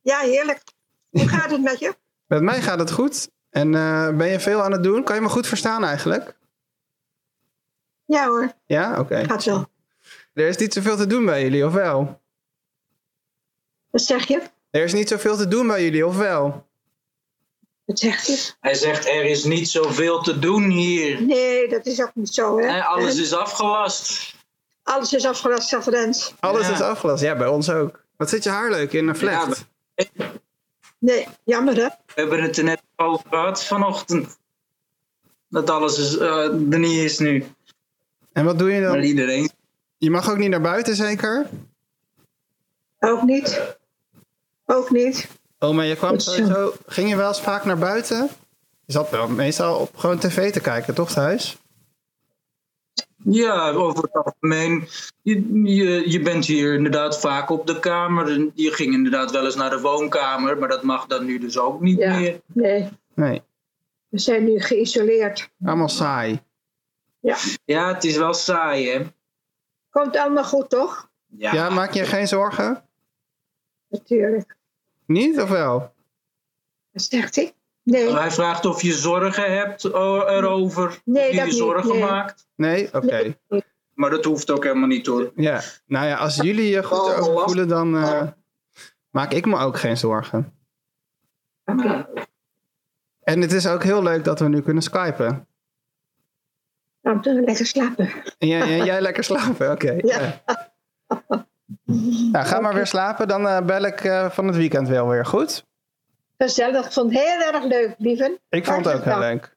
Ja, 0.05 0.19
heerlijk. 0.19 0.63
Hoe 1.11 1.29
gaat 1.29 1.51
het 1.51 1.63
met 1.63 1.79
je? 1.79 1.95
Met 2.27 2.43
mij 2.43 2.63
gaat 2.63 2.79
het 2.79 2.91
goed. 2.91 3.29
En 3.51 3.75
eh, 3.75 4.09
ben 4.17 4.29
je 4.29 4.41
veel 4.41 4.63
aan 4.63 4.73
het 4.73 4.83
doen? 4.83 5.05
Kan 5.05 5.15
je 5.15 5.21
me 5.21 5.29
goed 5.29 5.47
verstaan 5.47 5.85
eigenlijk? 5.85 6.37
Ja 8.05 8.27
hoor, 8.27 8.53
Ja, 8.67 8.99
oké. 9.01 9.25
gaat 9.25 9.45
wel. 9.45 9.67
Er 10.35 10.47
is 10.49 10.57
niet 10.57 10.73
zoveel 10.73 10.97
te 10.97 11.07
doen 11.07 11.25
bij 11.25 11.43
jullie, 11.43 11.67
of 11.67 11.73
wel? 11.73 12.21
Wat 13.91 14.03
zeg 14.03 14.27
je? 14.29 14.43
Er 14.71 14.83
is 14.85 14.93
niet 14.93 15.09
zoveel 15.09 15.37
te 15.37 15.49
doen 15.49 15.67
bij 15.67 15.83
jullie, 15.85 16.07
of 16.07 16.17
wel? 16.17 16.67
Wat 17.85 17.99
zegt 17.99 18.27
hij? 18.27 18.39
Hij 18.61 18.75
zegt 18.75 19.07
er 19.07 19.25
is 19.25 19.45
niet 19.45 19.69
zoveel 19.69 20.23
te 20.23 20.39
doen 20.39 20.63
hier. 20.71 21.23
Nee, 21.23 21.69
dat 21.69 21.87
is 21.87 22.03
ook 22.03 22.15
niet 22.15 22.35
zo, 22.35 22.59
hè? 22.59 22.85
Alles 22.85 23.17
is 23.19 23.33
afgelast. 23.33 24.35
Alles 24.83 25.13
is 25.13 25.25
afgelast, 25.27 25.69
Savrens. 25.69 26.35
Alles 26.41 26.67
Ja. 26.67 26.73
is 26.73 26.81
afgelast. 26.81 27.23
Ja, 27.23 27.37
bij 27.37 27.47
ons 27.49 27.71
ook. 27.71 28.05
Wat 28.17 28.29
zit 28.29 28.43
je 28.45 28.51
haar 28.51 28.71
leuk 28.71 28.93
in 28.93 29.09
een 29.09 29.17
flat? 29.17 29.65
Nee, 30.99 31.27
jammer 31.45 31.75
hè? 31.75 31.83
We 31.83 32.13
hebben 32.15 32.43
het 32.43 32.59
er 32.59 32.65
net 32.65 32.83
over 32.97 33.29
gehad 33.29 33.65
vanochtend. 33.65 34.39
Dat 35.49 35.71
alles 35.71 35.99
is, 35.99 36.17
eh, 36.17 36.45
er 36.71 36.79
niet 36.79 36.99
is 36.99 37.19
nu. 37.19 37.45
En 38.33 38.45
wat 38.45 38.59
doe 38.59 38.73
je 38.73 38.81
dan? 38.81 38.91
Maar 38.91 39.05
iedereen. 39.05 39.51
Je 39.99 40.11
mag 40.11 40.31
ook 40.31 40.39
niet 40.39 40.51
naar 40.51 40.61
buiten, 40.61 40.97
zeker? 40.97 41.47
Ook 42.99 43.23
niet. 43.23 43.77
Ook 44.67 44.91
niet. 44.91 45.29
Oh, 45.59 45.75
maar 45.75 45.85
je 45.85 45.97
kwam 45.97 46.19
sowieso... 46.19 46.73
Ging 46.87 47.09
je 47.09 47.17
wel 47.17 47.29
eens 47.29 47.41
vaak 47.41 47.65
naar 47.65 47.79
buiten? 47.79 48.29
Je 48.85 48.93
zat 48.93 49.11
wel 49.11 49.29
meestal 49.29 49.79
op 49.79 49.97
gewoon 49.97 50.19
tv 50.19 50.53
te 50.53 50.61
kijken, 50.61 50.95
toch 50.95 51.13
thuis? 51.13 51.57
Ja, 53.27 53.71
over 53.71 54.03
het 54.03 54.13
algemeen. 54.13 54.89
Je, 55.23 55.63
je, 55.65 56.11
je 56.11 56.21
bent 56.21 56.45
hier 56.45 56.75
inderdaad 56.75 57.21
vaak 57.21 57.51
op 57.51 57.67
de 57.67 57.79
kamer. 57.79 58.51
Je 58.55 58.71
ging 58.73 58.93
inderdaad 58.95 59.31
wel 59.31 59.45
eens 59.45 59.55
naar 59.55 59.71
de 59.71 59.81
woonkamer. 59.81 60.59
Maar 60.59 60.69
dat 60.69 60.83
mag 60.83 61.07
dan 61.07 61.25
nu 61.25 61.39
dus 61.39 61.59
ook 61.59 61.81
niet 61.81 61.99
Ja. 61.99 62.17
meer. 62.19 62.41
Nee, 62.47 62.89
Nee, 63.15 63.43
we 64.09 64.19
zijn 64.19 64.45
nu 64.45 64.61
geïsoleerd. 64.61 65.51
allemaal 65.65 65.89
saai. 65.89 66.43
Ja. 67.21 67.37
Ja, 67.65 67.95
het 67.95 68.05
is 68.05 68.17
wel 68.17 68.35
saai, 68.35 68.89
hè? 68.91 69.03
Komt 69.91 70.17
allemaal 70.17 70.45
goed, 70.45 70.71
toch? 70.71 71.11
Ja, 71.27 71.71
maak 71.71 71.93
je 71.93 72.05
geen 72.05 72.29
zorgen? 72.29 72.85
Natuurlijk. 73.89 74.57
Niet, 75.07 75.41
of 75.41 75.49
wel? 75.49 75.93
Wat 76.91 77.03
zegt 77.03 77.35
hij? 77.35 77.53
Nee. 77.85 78.15
Hij 78.15 78.31
vraagt 78.31 78.65
of 78.67 78.83
je 78.83 78.93
zorgen 78.93 79.57
hebt 79.57 79.93
o- 79.93 80.27
erover. 80.27 81.01
Nee, 81.05 81.25
of 81.25 81.31
je 81.31 81.37
dat 81.37 81.45
je 81.45 81.51
niet, 81.53 81.61
zorgen 81.61 81.89
nee. 81.91 82.01
maakt. 82.01 82.47
Nee? 82.57 82.89
Oké. 82.95 83.37
Maar 83.95 84.11
dat 84.11 84.25
hoeft 84.25 84.51
ook 84.51 84.63
helemaal 84.65 84.89
niet 84.89 85.07
hoor. 85.07 85.33
Ja, 85.35 85.61
nou 85.87 86.07
ja, 86.07 86.17
als 86.17 86.37
jullie 86.37 86.69
je 86.69 86.83
goed 86.83 87.09
erover 87.09 87.45
voelen, 87.45 87.69
dan 87.69 87.97
eh, 87.97 88.23
maak 89.11 89.33
ik 89.33 89.47
me 89.47 89.59
ook 89.59 89.79
geen 89.79 89.97
zorgen. 89.97 90.53
En 93.23 93.41
het 93.41 93.53
is 93.53 93.67
ook 93.67 93.83
heel 93.83 94.03
leuk 94.03 94.25
dat 94.25 94.41
we 94.41 94.49
nu 94.49 94.63
kunnen 94.63 94.83
skypen. 94.83 95.47
Nou, 97.03 97.21
dan 97.21 97.45
lekker 97.45 97.67
slapen. 97.67 98.11
En 98.39 98.49
jij, 98.49 98.69
jij, 98.69 98.85
jij 98.85 99.01
lekker 99.01 99.25
slapen, 99.25 99.71
oké. 99.71 99.97
Ja. 100.03 100.43
Nou, 102.33 102.47
ga 102.47 102.61
maar 102.61 102.75
weer 102.75 102.87
slapen, 102.87 103.29
dan 103.29 103.49
eh, 103.49 103.65
bel 103.65 103.83
ik 103.83 104.01
eh, 104.05 104.31
van 104.31 104.47
het 104.47 104.57
weekend 104.57 104.89
wel 104.89 105.09
weer, 105.09 105.27
goed? 105.27 105.67
Gezellig. 106.39 106.87
Ik 106.87 106.93
vond 106.93 107.13
het 107.13 107.23
heel 107.23 107.53
erg 107.53 107.65
leuk, 107.65 107.95
lieven. 107.99 108.39
Ik 108.49 108.65
vond 108.65 108.85
het 108.85 108.95
ook 108.95 109.05
heel 109.05 109.19
leuk. 109.19 109.57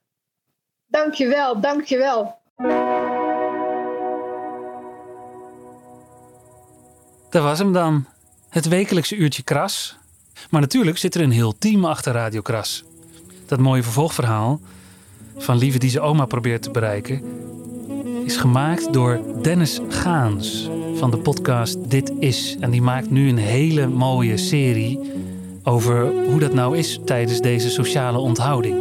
Dankjewel, 0.87 1.59
dankjewel. 1.59 2.39
Dat 7.29 7.43
was 7.43 7.59
hem 7.59 7.73
dan. 7.73 8.05
Het 8.49 8.67
wekelijkse 8.67 9.15
uurtje 9.15 9.43
kras. 9.43 9.97
Maar 10.49 10.61
natuurlijk 10.61 10.97
zit 10.97 11.15
er 11.15 11.21
een 11.21 11.31
heel 11.31 11.57
team 11.57 11.85
achter 11.85 12.13
Radio 12.13 12.41
Kras. 12.41 12.83
Dat 13.45 13.59
mooie 13.59 13.83
vervolgverhaal 13.83 14.59
van 15.37 15.57
Lieve 15.57 15.79
die 15.79 15.89
zijn 15.89 16.03
oma 16.03 16.25
probeert 16.25 16.61
te 16.61 16.71
bereiken... 16.71 17.23
is 18.25 18.37
gemaakt 18.37 18.93
door 18.93 19.21
Dennis 19.41 19.79
Gaans 19.89 20.69
van 20.95 21.11
de 21.11 21.17
podcast 21.17 21.89
Dit 21.89 22.11
Is. 22.19 22.57
En 22.59 22.71
die 22.71 22.81
maakt 22.81 23.09
nu 23.09 23.29
een 23.29 23.37
hele 23.37 23.87
mooie 23.87 24.37
serie 24.37 25.11
over 25.67 26.11
hoe 26.29 26.39
dat 26.39 26.53
nou 26.53 26.77
is 26.77 26.99
tijdens 27.05 27.41
deze 27.41 27.69
sociale 27.69 28.17
onthouding. 28.17 28.75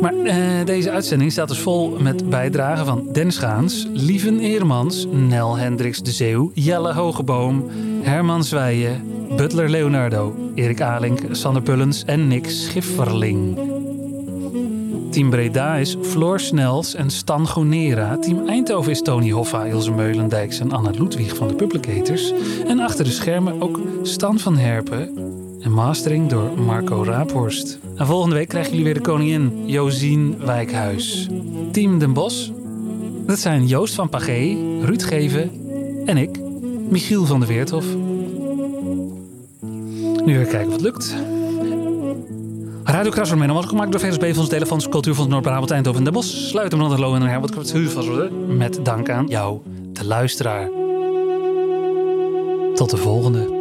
Maar 0.00 0.14
eh, 0.14 0.36
deze 0.64 0.90
uitzending 0.90 1.32
staat 1.32 1.48
dus 1.48 1.58
vol 1.58 1.96
met 2.00 2.30
bijdragen 2.30 2.86
van 2.86 3.08
Dennis 3.12 3.38
Gaans, 3.38 3.86
Lieven 3.92 4.40
Eermans, 4.40 5.06
Nel 5.10 5.56
Hendricks 5.56 6.02
de 6.02 6.10
Zeeuw, 6.10 6.50
Jelle 6.54 6.92
Hogeboom, 6.92 7.70
Herman 8.02 8.44
Zwijen, 8.44 9.02
Butler 9.36 9.70
Leonardo, 9.70 10.34
Erik 10.54 10.80
Alink, 10.80 11.20
Sander 11.30 11.62
Pullens 11.62 12.04
en 12.04 12.28
Nick 12.28 12.50
Schifferling. 12.50 13.58
Team 15.10 15.30
Breda 15.30 15.76
is 15.76 15.96
Floor 16.02 16.40
Snels 16.40 16.94
en 16.94 17.10
Stan 17.10 17.46
Gonera. 17.46 18.16
Team 18.18 18.48
Eindhoven 18.48 18.90
is 18.90 19.02
Tony 19.02 19.30
Hoffa, 19.30 19.64
Ilse 19.64 19.92
Meulendijks 19.92 20.60
en 20.60 20.72
Anna 20.72 20.90
Ludwig 20.90 21.36
van 21.36 21.48
de 21.48 21.54
Publicators. 21.54 22.32
En 22.66 22.80
achter 22.80 23.04
de 23.04 23.10
schermen 23.10 23.62
ook 23.62 23.80
Stan 24.02 24.38
van 24.38 24.56
Herpen 24.56 25.35
en 25.66 25.72
mastering 25.72 26.28
door 26.28 26.58
Marco 26.58 27.02
Raaphorst. 27.04 27.78
En 27.96 28.06
volgende 28.06 28.34
week 28.34 28.48
krijgen 28.48 28.70
jullie 28.70 28.84
weer 28.84 28.94
de 28.94 29.00
koningin, 29.00 29.68
Josien 29.68 30.36
Wijkhuis. 30.44 31.28
Team 31.72 31.98
Den 31.98 32.12
Bos, 32.12 32.52
dat 33.26 33.38
zijn 33.38 33.66
Joost 33.66 33.94
van 33.94 34.08
Pagé, 34.08 34.56
Ruud 34.82 35.02
Geven 35.02 35.50
en 36.04 36.16
ik, 36.16 36.40
Michiel 36.88 37.24
van 37.24 37.40
der 37.40 37.48
Weerthof. 37.48 37.84
Nu 40.24 40.36
weer 40.36 40.46
kijken 40.46 40.66
of 40.66 40.72
het 40.72 40.80
lukt. 40.80 41.16
Radio 42.84 43.10
Kras 43.10 43.30
wordt 43.30 43.46
mede 43.46 43.66
gemaakt 43.66 43.92
door 43.92 44.00
VSB 44.00 44.34
van 44.34 44.48
Telefonds 44.48 44.88
Cultuurfonds 44.88 45.30
Noord-Brabant 45.30 45.70
Eindhoven 45.70 45.98
en 45.98 46.04
Den 46.04 46.14
Bosch. 46.14 46.36
Sluit 46.36 46.72
hem 46.72 46.80
dan 46.80 46.96
de 46.96 47.02
en 47.02 47.22
Herbert 47.22 47.52
Kwarthuur 47.52 48.32
met 48.48 48.78
dank 48.82 49.10
aan 49.10 49.26
jou, 49.26 49.60
de 49.92 50.04
luisteraar. 50.04 50.68
Tot 52.74 52.90
de 52.90 52.96
volgende. 52.96 53.55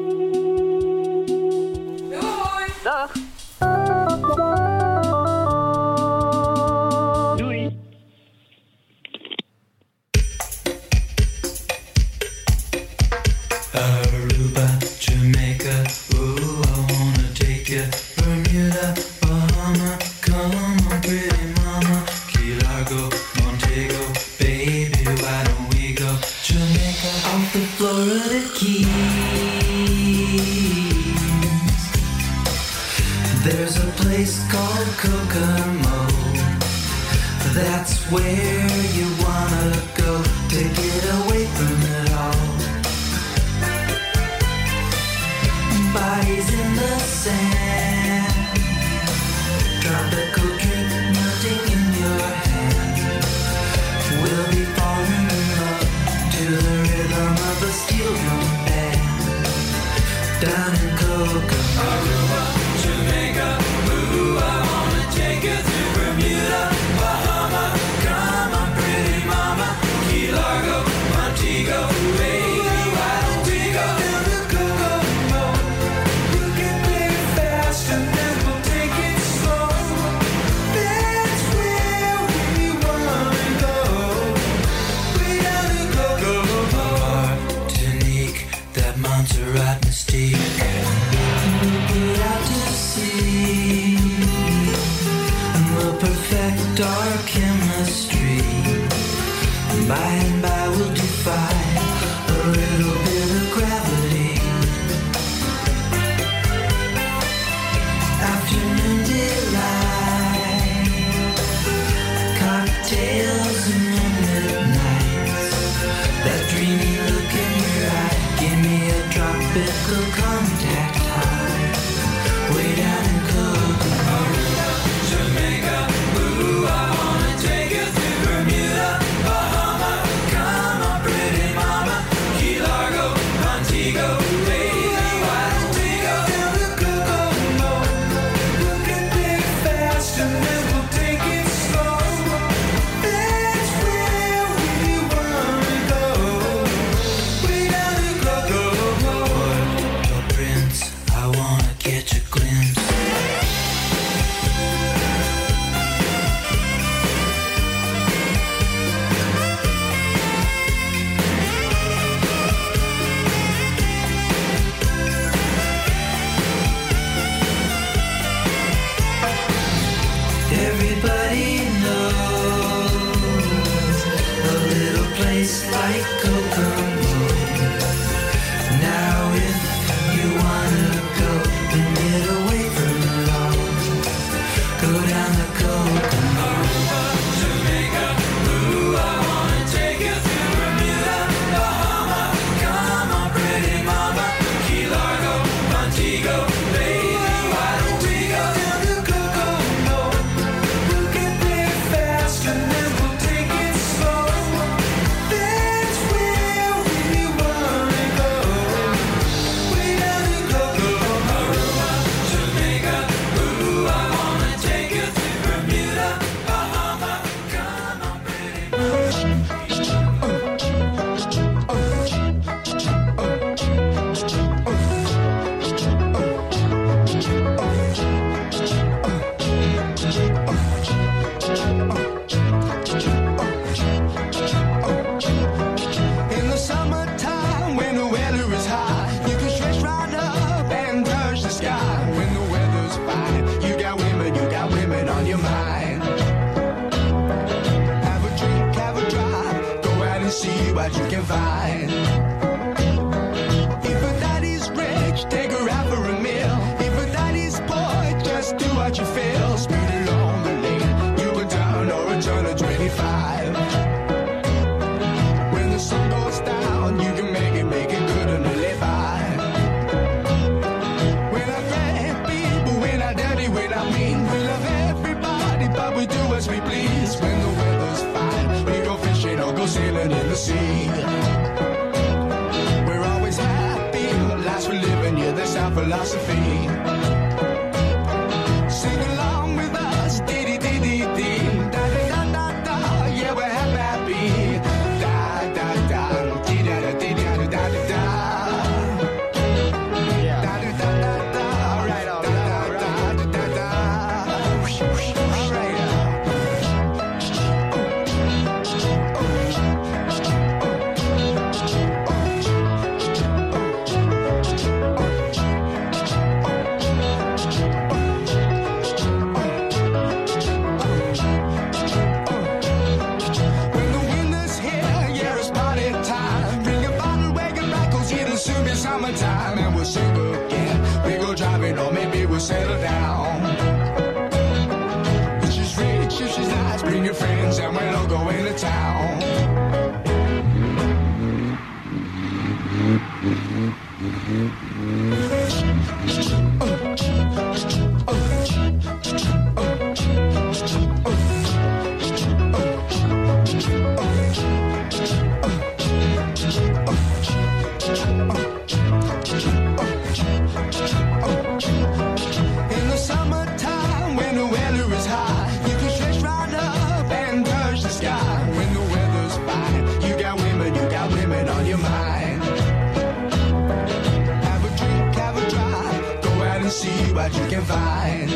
you 377.38 377.48
can 377.48 377.64
find. 377.64 378.32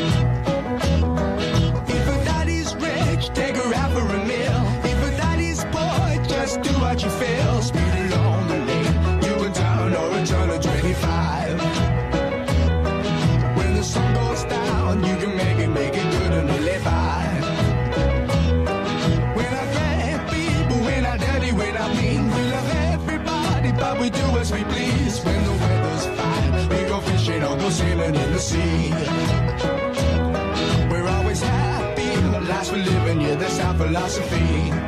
If 1.96 2.04
her 2.10 2.24
daddy's 2.24 2.74
rich, 2.76 3.28
take 3.34 3.56
her 3.56 3.74
out 3.74 3.92
for 3.92 4.06
a 4.18 4.24
meal. 4.26 4.60
If 4.84 4.98
her 5.04 5.16
daddy's 5.16 5.64
poor, 5.72 6.24
just 6.26 6.62
do 6.62 6.72
what 6.80 7.02
you 7.02 7.10
feel. 7.10 7.62
Speed 7.62 7.94
along 8.12 8.48
the 8.48 8.58
lane, 8.68 9.22
you 9.24 9.44
in 9.46 9.52
town 9.52 9.94
or 9.94 10.18
a 10.18 10.26
turn 10.26 10.50
of 10.50 10.60
25. 10.60 11.60
When 13.56 13.74
the 13.74 13.82
sun 13.82 14.14
goes 14.14 14.44
down, 14.44 15.04
you 15.04 15.16
can 15.16 15.36
make 15.36 15.58
it, 15.58 15.68
make 15.68 15.94
it 15.94 16.10
good 16.14 16.32
and 16.32 16.48
live 16.64 16.84
by. 16.84 17.24
When 19.36 19.52
I 19.62 19.64
grab 19.74 20.20
people, 20.30 20.78
when 20.88 21.06
I 21.06 21.16
dirty, 21.16 21.52
when 21.52 21.76
I 21.76 21.88
mean, 22.00 22.22
we 22.34 22.42
love 22.56 22.70
everybody, 22.94 23.72
but 23.72 24.00
we 24.00 24.10
do 24.10 24.26
as 24.38 24.52
we 24.52 24.62
please. 24.64 25.20
When 25.24 25.49
swimming 27.70 28.14
in 28.14 28.32
the 28.32 28.38
sea. 28.38 28.90
We're 30.90 31.08
always 31.08 31.40
happy, 31.40 32.16
the 32.30 32.40
lives 32.40 32.70
we're 32.72 32.78
living, 32.78 33.20
yeah, 33.20 33.34
that's 33.36 33.60
our 33.60 33.74
philosophy. 33.74 34.79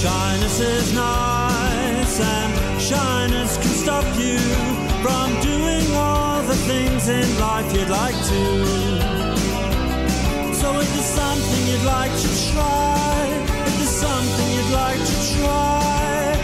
Shyness 0.00 0.60
is 0.60 0.92
nice 0.94 2.20
and 2.20 2.80
shyness 2.80 3.56
can 3.56 3.74
stop 3.84 4.04
you 4.18 4.38
from 5.02 5.28
doing 5.40 5.86
all 5.94 6.42
the 6.42 6.56
things 6.70 7.08
in 7.08 7.28
life 7.38 7.72
you'd 7.74 7.88
like 7.88 8.14
to. 8.32 8.42
So 10.54 10.68
if 10.80 10.88
there's 10.94 11.12
something 11.22 11.66
you'd 11.66 11.84
like 11.84 12.12
to 12.24 12.28
try, 12.52 13.26
if 13.66 13.74
there's 13.78 13.96
something 14.06 14.48
you'd 14.54 14.72
like 14.72 14.98
to 14.98 15.16
try, 15.34 16.36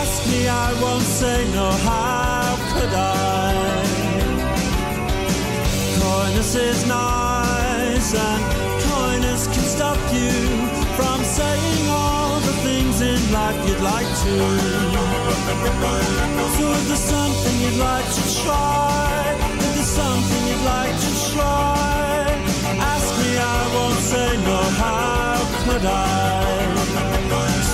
ask 0.00 0.26
me, 0.30 0.48
I 0.48 0.72
won't 0.82 1.02
say 1.02 1.44
no, 1.52 1.70
how 1.70 2.56
could 2.72 2.94
I? 2.94 3.52
Coyness 6.00 6.54
is 6.54 6.86
nice 6.86 8.14
and 8.14 8.53
stop 9.76 9.98
you 10.14 10.30
from 10.96 11.18
saying 11.24 11.86
all 11.88 12.38
the 12.48 12.54
things 12.66 13.00
in 13.00 13.20
life 13.32 13.58
you'd 13.66 13.84
like 13.94 14.10
to. 14.24 14.36
So 16.56 16.64
if 16.78 16.84
there's 16.88 17.06
something 17.16 17.56
you'd 17.64 17.80
like 17.90 18.08
to 18.18 18.22
try, 18.42 19.36
if 19.64 19.70
there's 19.76 19.94
something 20.02 20.42
you'd 20.48 20.66
like 20.76 20.96
to 21.06 21.10
try, 21.32 22.22
ask 22.92 23.08
me, 23.20 23.30
I 23.56 23.60
won't 23.74 24.00
say 24.12 24.30
no, 24.48 24.60
how 24.82 25.42
could 25.64 25.84
I? 25.84 26.22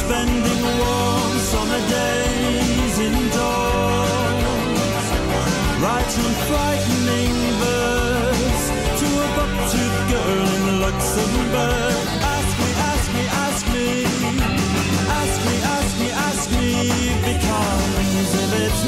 Spending 0.02 0.62
warm 0.80 1.32
summer 1.52 1.82
days 1.96 2.96
indoors, 3.08 4.44
writing 5.82 6.34
frightening 6.48 6.99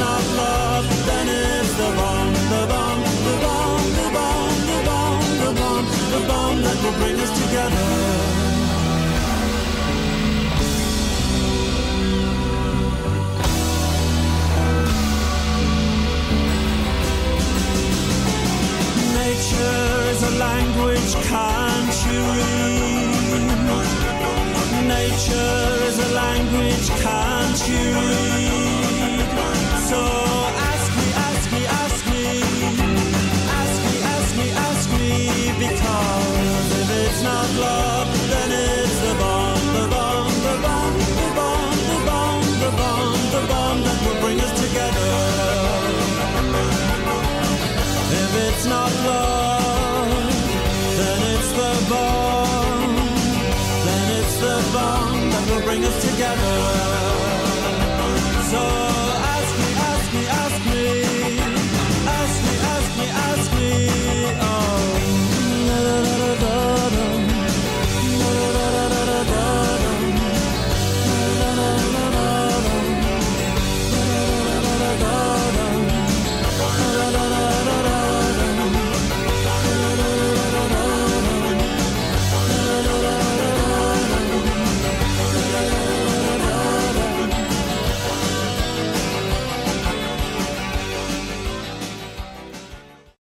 not 0.05 0.25
love, 0.43 0.87
then 1.09 1.27
it's 1.29 1.73
the 1.81 1.91
bomb, 1.99 2.33
the 2.55 2.63
bomb, 2.73 3.01
the 3.27 3.35
bomb, 3.45 3.83
the 3.99 4.07
bomb, 4.17 4.55
the 4.71 4.79
bomb, 4.89 5.23
the 5.43 5.51
bomb, 5.61 5.85
the 6.15 6.21
bomb 6.31 6.57
that 6.67 6.77
will 6.83 6.97
bring 7.01 7.17
us 7.25 7.33
together. 7.43 7.89
Nature 19.23 19.91
is 20.13 20.21
a 20.31 20.33
language, 20.47 21.13
can't 21.31 21.95
you 22.07 22.21
read? 22.39 23.23
Nature 24.99 25.69
is 25.89 25.97
a 26.07 26.11
language, 26.23 26.87
can't 27.05 27.61
you 27.71 27.85
read? 28.09 28.62
Not 37.23 37.55
love, 37.55 37.82